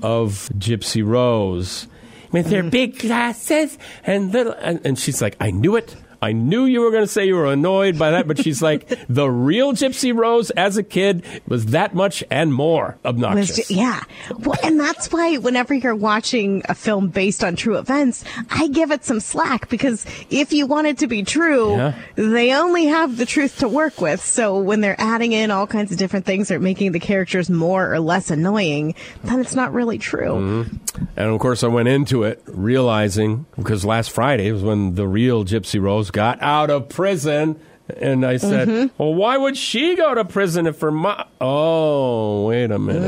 of 0.01 0.49
Gypsy 0.57 1.05
Rose 1.05 1.87
with 2.31 2.47
Mm-hmm. 2.47 2.55
her 2.55 2.63
big 2.69 2.99
glasses 2.99 3.77
and 4.03 4.31
little. 4.33 4.53
And, 4.53 4.81
and 4.85 4.99
she's 4.99 5.21
like, 5.21 5.35
I 5.39 5.51
knew 5.51 5.75
it. 5.75 5.95
I 6.21 6.33
knew 6.33 6.65
you 6.65 6.81
were 6.81 6.91
going 6.91 7.03
to 7.03 7.07
say 7.07 7.25
you 7.25 7.35
were 7.35 7.45
annoyed 7.45 7.97
by 7.97 8.11
that, 8.11 8.27
but 8.27 8.37
she's 8.37 8.61
like, 8.61 8.87
the 9.09 9.29
real 9.29 9.73
Gypsy 9.73 10.15
Rose 10.15 10.49
as 10.51 10.77
a 10.77 10.83
kid 10.83 11.23
was 11.47 11.67
that 11.67 11.93
much 11.95 12.23
and 12.29 12.53
more 12.53 12.97
obnoxious. 13.05 13.67
ju- 13.67 13.73
yeah. 13.73 14.01
Well, 14.37 14.57
and 14.63 14.79
that's 14.79 15.11
why 15.11 15.37
whenever 15.37 15.73
you're 15.73 15.95
watching 15.95 16.61
a 16.67 16.75
film 16.75 17.07
based 17.09 17.43
on 17.43 17.55
true 17.55 17.77
events, 17.77 18.23
I 18.49 18.67
give 18.67 18.91
it 18.91 19.05
some 19.05 19.19
slack 19.19 19.69
because 19.69 20.05
if 20.29 20.51
you 20.53 20.65
want 20.67 20.87
it 20.87 20.97
to 20.99 21.07
be 21.07 21.23
true, 21.23 21.71
Yeah. 21.77 21.93
they 22.15 22.53
only 22.53 22.85
have 22.87 23.17
the 23.17 23.25
truth 23.25 23.59
to 23.59 23.67
work 23.69 24.01
with. 24.01 24.23
So 24.23 24.59
when 24.59 24.81
they're 24.81 24.99
adding 24.99 25.31
in 25.31 25.51
all 25.51 25.67
kinds 25.67 25.91
of 25.91 25.97
different 25.97 26.25
things 26.25 26.51
or 26.51 26.59
making 26.59 26.91
the 26.91 26.99
characters 26.99 27.49
more 27.49 27.93
or 27.93 27.99
less 27.99 28.29
annoying, 28.29 28.95
then 29.23 29.39
it's 29.39 29.55
not 29.55 29.73
really 29.73 29.97
true. 29.97 30.33
Mm-hmm. 30.33 31.05
And 31.15 31.29
of 31.29 31.39
course, 31.39 31.63
I 31.63 31.67
went 31.67 31.87
into 31.87 32.23
it 32.23 32.43
realizing 32.47 33.45
because 33.55 33.85
last 33.85 34.11
Friday 34.11 34.51
was 34.51 34.63
when 34.63 34.95
the 34.95 35.07
real 35.07 35.43
Gypsy 35.45 35.81
Rose 35.81 36.08
got 36.11 36.41
out 36.41 36.69
of 36.69 36.89
prison. 36.89 37.59
And 37.97 38.23
I 38.25 38.37
said, 38.37 38.67
Mm-hmm. 38.67 39.01
well, 39.01 39.15
why 39.15 39.35
would 39.37 39.57
she 39.57 39.95
go 39.95 40.13
to 40.13 40.23
prison 40.23 40.67
if 40.67 40.79
her 40.81 40.91
mom. 40.91 41.23
Oh, 41.41 42.45
wait 42.47 42.69
a 42.69 42.77
minute. 42.77 43.01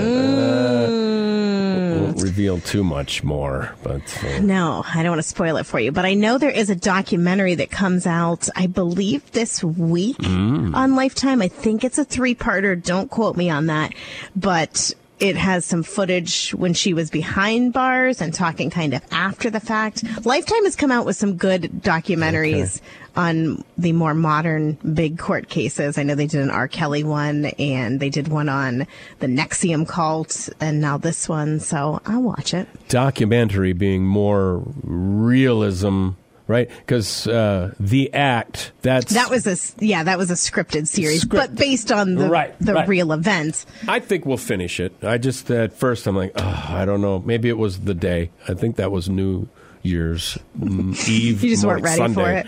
Uh, 0.98 2.02
won't 2.02 2.22
reveal 2.24 2.60
too 2.60 2.84
much 2.84 3.24
more. 3.24 3.76
But 3.84 4.02
uh, 4.24 4.40
No, 4.40 4.84
I 4.88 5.04
don't 5.04 5.12
want 5.12 5.22
to 5.22 5.28
spoil 5.28 5.58
it 5.58 5.66
for 5.68 5.80
you, 5.80 5.92
but 5.92 6.06
I 6.06 6.16
know 6.16 6.38
there 6.40 6.50
is 6.50 6.70
a 6.72 6.76
documentary 6.76 7.54
that 7.56 7.70
comes 7.70 8.08
out, 8.08 8.50
I 8.56 8.66
believe 8.68 9.30
this 9.34 9.64
week 9.64 10.18
on 10.24 10.96
Lifetime. 10.96 11.42
I 11.44 11.48
think 11.48 11.84
it's 11.84 11.98
a 12.00 12.06
three 12.06 12.34
parter. 12.36 12.82
Don't 12.82 13.10
quote 13.12 13.36
me 13.38 13.50
on 13.52 13.68
that, 13.68 13.94
but 14.36 14.94
it 15.22 15.38
has 15.38 15.64
some 15.66 15.84
footage 15.84 16.50
when 16.52 16.74
she 16.74 16.96
was 16.96 17.12
behind 17.12 17.74
bars 17.74 18.22
and 18.22 18.34
talking 18.34 18.72
kind 18.72 18.96
of 18.96 19.04
after 19.12 19.52
the 19.52 19.60
fact. 19.60 20.04
Lifetime 20.26 20.64
has 20.64 20.76
come 20.76 20.90
out 20.90 21.06
with 21.06 21.16
some 21.16 21.38
good 21.38 21.62
documentaries 21.84 22.82
on 23.16 23.64
the 23.78 23.92
more 23.92 24.16
modern 24.16 24.74
big 24.94 25.20
court 25.20 25.48
cases. 25.48 26.00
I 26.00 26.04
know 26.04 26.16
they 26.16 26.26
did 26.26 26.42
an 26.42 26.50
R. 26.50 26.68
Kelly 26.68 27.04
one 27.04 27.46
and 27.60 28.00
they 28.00 28.10
did 28.10 28.30
one 28.30 28.50
on 28.50 28.88
the 29.20 29.28
NXIVM 29.28 29.88
cult 29.88 30.50
and 30.60 30.82
now 30.82 30.98
this 30.98 31.30
one. 31.30 31.60
So 31.60 32.02
I'll 32.06 32.24
watch 32.24 32.56
it. 32.56 32.68
documentary 32.88 33.74
being 33.74 34.04
more 34.06 34.64
realism 34.84 36.12
right? 36.52 36.70
Because 36.80 37.28
uh, 37.28 37.74
the 37.80 38.14
act 38.14 38.74
that's 38.82 39.14
That 39.14 39.30
was 39.30 39.48
a 39.48 39.56
yeah, 39.84 40.04
that 40.04 40.18
was 40.18 40.30
a 40.30 40.36
scripted 40.36 40.88
series, 40.88 41.24
but 41.24 41.56
based 41.56 41.92
on 41.92 42.16
the 42.16 42.30
Right, 42.30 42.54
the 42.60 42.74
right. 42.74 42.88
real 42.88 43.14
events. 43.14 43.66
I 43.88 44.00
think 44.02 44.26
we'll 44.26 44.38
finish 44.38 44.80
it. 44.80 44.94
I 45.02 45.18
just 45.18 45.50
at 45.50 45.74
first 45.74 46.06
I'm 46.08 46.16
like, 46.16 46.34
oh, 46.36 46.66
I 46.70 46.86
don't 46.86 47.02
know. 47.02 47.20
Maybe 47.20 47.50
it 47.50 47.58
was 47.58 47.80
the 47.80 47.94
day. 47.94 48.32
I 48.48 48.54
think 48.54 48.76
that 48.76 48.92
was 48.92 49.10
New 49.10 49.48
Year's 49.82 50.38
Eve. 50.62 51.44
You 51.44 51.50
just 51.50 51.66
weren't 51.66 51.84
ready 51.84 52.14
for 52.14 52.30
it. 52.30 52.46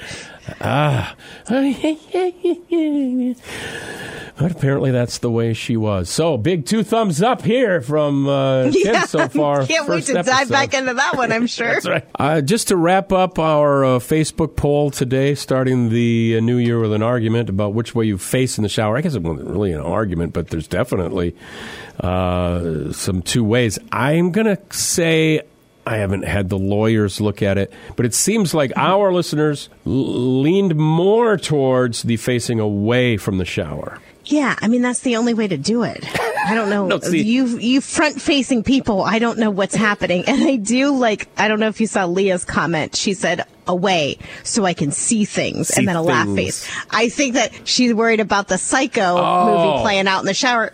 Ah, 0.60 1.16
but 4.38 4.52
apparently 4.52 4.92
that's 4.92 5.20
the 5.20 5.30
way 5.30 5.54
she 5.54 5.78
was. 5.78 6.10
So 6.10 6.38
big 6.38 6.66
two 6.66 6.84
thumbs 6.84 7.22
up 7.22 7.44
here 7.44 7.82
from 7.82 8.28
uh, 8.28 8.72
Tim 8.72 9.06
so 9.08 9.28
far. 9.30 9.66
Can't 9.66 9.88
wait 9.88 10.06
to 10.06 10.22
dive 10.24 10.50
back 10.50 10.74
into 10.74 10.94
that 10.96 11.16
one. 11.16 11.32
I'm 11.32 11.46
sure. 11.48 11.68
That's 11.74 11.88
right. 11.88 12.06
Uh, 12.18 12.42
just 12.42 12.70
to 12.70 12.76
wrap 12.78 13.12
up 13.12 13.38
our 13.38 13.86
uh, 13.86 13.90
Facebook 14.00 14.56
poll 14.56 14.90
today, 14.92 15.36
starting 15.36 15.90
the 15.90 16.38
uh, 16.38 16.40
new 16.40 16.58
year 16.58 16.80
with 16.80 16.94
an 16.94 17.04
argument 17.04 17.50
about 17.50 17.74
which 17.74 17.94
way 17.94 18.06
you 18.06 18.18
face 18.18 18.58
in 18.58 18.64
the 18.64 18.70
shower. 18.70 18.98
I 18.98 19.02
guess 19.02 19.14
it 19.16 19.22
wasn't 19.22 19.50
really 19.50 19.72
an 19.72 19.82
argument, 19.82 20.34
but 20.34 20.48
there's 20.50 20.68
definitely 20.68 21.36
uh, 22.00 22.92
some 22.92 23.22
two 23.22 23.44
ways. 23.44 23.78
I'm 23.92 24.32
going 24.32 24.48
to 24.48 24.60
say. 24.76 25.42
I 25.86 25.98
haven't 25.98 26.24
had 26.24 26.48
the 26.48 26.58
lawyers 26.58 27.20
look 27.20 27.42
at 27.44 27.58
it, 27.58 27.74
but 27.98 28.06
it 28.06 28.14
seems 28.14 28.54
like 28.54 28.72
our 28.78 29.12
listeners 29.12 29.68
l- 29.86 29.92
leaned 30.42 30.78
more 30.78 31.36
towards 31.36 32.04
the 32.04 32.16
facing 32.16 32.62
away 32.62 33.18
from 33.18 33.38
the 33.38 33.44
shower. 33.44 34.00
Yeah, 34.26 34.56
I 34.62 34.68
mean 34.68 34.82
that's 34.82 35.02
the 35.02 35.18
only 35.18 35.34
way 35.34 35.48
to 35.48 35.58
do 35.58 35.84
it. 35.84 36.04
I 36.46 36.56
don't 36.56 36.70
know. 36.70 36.84
No, 36.94 37.00
you 37.10 37.58
you 37.58 37.82
front 37.82 38.22
facing 38.22 38.64
people. 38.64 39.02
I 39.02 39.20
don't 39.20 39.40
know 39.40 39.50
what's 39.50 39.76
happening, 39.76 40.24
and 40.28 40.44
I 40.44 40.58
do 40.58 40.96
like. 40.96 41.28
I 41.38 41.48
don't 41.48 41.60
know 41.60 41.70
if 41.70 41.80
you 41.82 41.88
saw 41.88 42.06
Leah's 42.06 42.44
comment. 42.46 42.96
She 42.96 43.14
said 43.14 43.46
away 43.68 44.18
so 44.44 44.66
I 44.66 44.74
can 44.74 44.92
see 44.92 45.26
things, 45.26 45.70
See 45.70 45.80
and 45.82 45.88
then 45.88 45.96
a 45.96 46.02
laugh 46.02 46.28
face. 46.36 46.70
I 46.90 47.10
think 47.10 47.34
that 47.36 47.52
she's 47.68 47.94
worried 47.94 48.20
about 48.20 48.48
the 48.48 48.58
Psycho 48.58 49.18
Oh. 49.18 49.46
movie 49.46 49.82
playing 49.84 50.08
out 50.08 50.20
in 50.22 50.26
the 50.26 50.34
shower. 50.34 50.74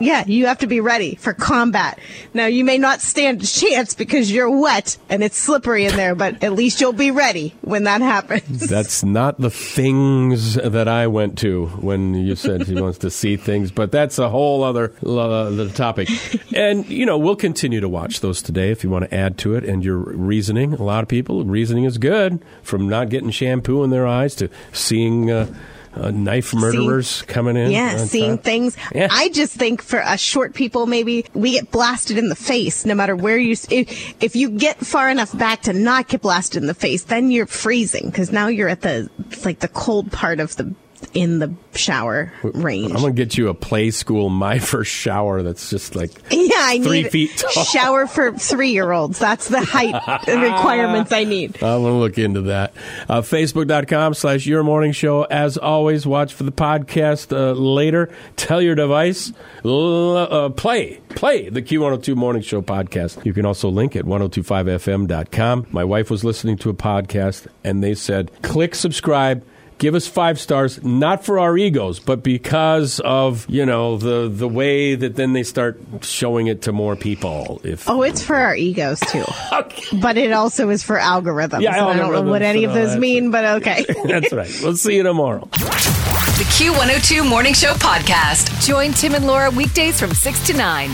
Yeah, 0.00 0.24
you 0.26 0.46
have 0.46 0.58
to 0.58 0.66
be 0.66 0.80
ready 0.80 1.14
for 1.16 1.32
combat. 1.32 1.98
Now 2.34 2.46
you 2.46 2.64
may 2.64 2.78
not 2.78 3.00
stand 3.00 3.42
a 3.42 3.46
chance 3.46 3.94
because 3.94 4.30
you're 4.32 4.50
wet 4.50 4.96
and 5.08 5.22
it's 5.22 5.36
slippery 5.36 5.84
in 5.86 5.96
there, 5.96 6.14
but 6.14 6.42
at 6.42 6.52
least 6.52 6.80
you'll 6.80 6.92
be 6.92 7.10
ready 7.10 7.54
when 7.62 7.84
that 7.84 8.00
happens. 8.00 8.60
That's 8.68 9.04
not 9.04 9.40
the 9.40 9.50
things 9.50 10.54
that 10.54 10.88
I 10.88 11.06
went 11.08 11.38
to 11.38 11.66
when 11.66 12.14
you 12.14 12.36
said 12.36 12.66
she 12.66 12.74
wants 12.74 12.98
to 12.98 13.10
see 13.10 13.36
things, 13.36 13.70
but 13.70 13.92
that's 13.92 14.18
a 14.18 14.28
whole 14.28 14.62
other 14.62 14.92
uh, 15.04 15.68
topic. 15.72 16.08
And 16.54 16.88
you 16.88 17.04
know, 17.04 17.18
we'll 17.18 17.36
continue 17.36 17.80
to 17.80 17.88
watch 17.88 18.20
those 18.20 18.40
today 18.40 18.70
if 18.70 18.82
you 18.82 18.88
want 18.88 19.04
to 19.10 19.14
add 19.14 19.36
to 19.38 19.54
it. 19.56 19.64
And 19.64 19.84
your 19.84 19.98
reasoning, 19.98 20.72
a 20.72 20.82
lot 20.82 21.02
of 21.06 21.08
people, 21.08 21.44
reasoning 21.44 21.84
is 21.84 21.98
good. 21.98 22.44
From 22.62 22.88
not 22.88 23.08
getting 23.08 23.30
shampoo 23.30 23.82
in 23.84 23.90
their 23.90 24.06
eyes 24.06 24.34
to 24.36 24.50
seeing 24.72 25.30
uh, 25.30 25.52
uh, 25.94 26.10
knife 26.10 26.52
murderers 26.52 27.22
coming 27.22 27.56
in. 27.56 27.70
Yeah, 27.70 27.96
seeing 27.96 28.36
top. 28.36 28.44
things. 28.44 28.76
Yeah. 28.94 29.08
I 29.10 29.28
just 29.30 29.54
think 29.54 29.82
for 29.82 30.02
us 30.02 30.20
short 30.20 30.54
people, 30.54 30.86
maybe 30.86 31.26
we 31.32 31.52
get 31.52 31.70
blasted 31.70 32.18
in 32.18 32.28
the 32.28 32.36
face 32.36 32.84
no 32.84 32.94
matter 32.94 33.16
where 33.16 33.38
you. 33.38 33.52
If, 33.70 34.22
if 34.22 34.36
you 34.36 34.50
get 34.50 34.78
far 34.78 35.08
enough 35.08 35.36
back 35.36 35.62
to 35.62 35.72
not 35.72 36.08
get 36.08 36.22
blasted 36.22 36.62
in 36.62 36.66
the 36.66 36.74
face, 36.74 37.04
then 37.04 37.30
you're 37.30 37.46
freezing 37.46 38.06
because 38.06 38.30
now 38.30 38.48
you're 38.48 38.68
at 38.68 38.82
the 38.82 39.08
like 39.44 39.60
the 39.60 39.68
cold 39.68 40.12
part 40.12 40.40
of 40.40 40.56
the 40.56 40.74
in 41.14 41.38
the 41.38 41.52
shower 41.74 42.32
range. 42.42 42.90
I'm 42.92 43.00
gonna 43.00 43.12
get 43.12 43.36
you 43.36 43.48
a 43.48 43.54
Playskool 43.54 44.30
my 44.30 44.58
first 44.60 44.90
shower 44.90 45.42
that's 45.42 45.70
just 45.70 45.94
like 45.96 46.10
yeah, 46.30 46.48
I 46.54 46.80
three 46.82 47.02
need 47.02 47.12
feet 47.12 47.36
tall. 47.36 47.64
shower 47.64 48.06
for 48.06 48.32
three 48.32 48.70
year 48.70 48.90
olds. 48.92 49.18
That's 49.18 49.48
the 49.48 49.60
height 49.60 49.94
requirements 50.26 51.12
I 51.12 51.24
need. 51.24 51.62
I'm 51.62 51.82
to 51.82 51.92
look 51.92 52.18
into 52.18 52.42
that. 52.42 52.72
Uh, 53.08 53.20
Facebook.com 53.22 54.14
slash 54.14 54.46
Your 54.46 54.62
Morning 54.62 54.92
Show. 54.92 55.24
As 55.24 55.56
always, 55.58 56.06
watch 56.06 56.34
for 56.34 56.44
the 56.44 56.52
podcast 56.52 57.36
uh, 57.36 57.52
later. 57.52 58.10
Tell 58.36 58.60
your 58.62 58.74
device, 58.74 59.32
l- 59.64 60.16
uh, 60.16 60.48
play, 60.50 61.00
play 61.10 61.48
the 61.48 61.62
Q102 61.62 62.14
Morning 62.16 62.42
Show 62.42 62.62
podcast. 62.62 63.24
You 63.24 63.32
can 63.32 63.46
also 63.46 63.68
link 63.68 63.96
at 63.96 64.04
1025fm.com. 64.04 65.66
My 65.70 65.84
wife 65.84 66.10
was 66.10 66.24
listening 66.24 66.56
to 66.58 66.70
a 66.70 66.74
podcast 66.74 67.46
and 67.64 67.82
they 67.82 67.94
said, 67.94 68.30
click 68.42 68.74
subscribe. 68.74 69.44
Give 69.78 69.94
us 69.94 70.06
five 70.06 70.40
stars, 70.40 70.82
not 70.82 71.22
for 71.26 71.38
our 71.38 71.56
egos, 71.58 72.00
but 72.00 72.22
because 72.22 72.98
of 73.00 73.44
you 73.50 73.66
know 73.66 73.98
the 73.98 74.26
the 74.32 74.48
way 74.48 74.94
that 74.94 75.16
then 75.16 75.34
they 75.34 75.42
start 75.42 75.78
showing 76.00 76.46
it 76.46 76.62
to 76.62 76.72
more 76.72 76.96
people. 76.96 77.60
If 77.62 77.86
Oh, 77.88 78.00
it's 78.00 78.22
for 78.22 78.36
our 78.36 78.56
egos 78.56 79.00
too, 79.00 79.24
okay. 79.52 79.98
but 80.00 80.16
it 80.16 80.32
also 80.32 80.70
is 80.70 80.82
for 80.82 80.96
algorithms. 80.96 81.60
Yeah, 81.60 81.74
I 81.74 81.94
don't 81.94 82.10
know 82.10 82.22
what 82.22 82.40
any 82.40 82.64
of 82.64 82.72
those 82.72 82.94
that 82.94 83.00
mean, 83.00 83.30
but 83.30 83.44
okay. 83.60 83.84
That's 84.06 84.32
right. 84.32 84.50
We'll 84.62 84.76
see 84.78 84.96
you 84.96 85.02
tomorrow. 85.02 85.46
The 85.52 86.44
Q102 86.56 87.28
Morning 87.28 87.52
Show 87.52 87.72
podcast. 87.74 88.66
Join 88.66 88.92
Tim 88.92 89.14
and 89.14 89.26
Laura 89.26 89.50
weekdays 89.50 90.00
from 90.00 90.12
6 90.12 90.46
to 90.46 90.54
9. 90.54 90.90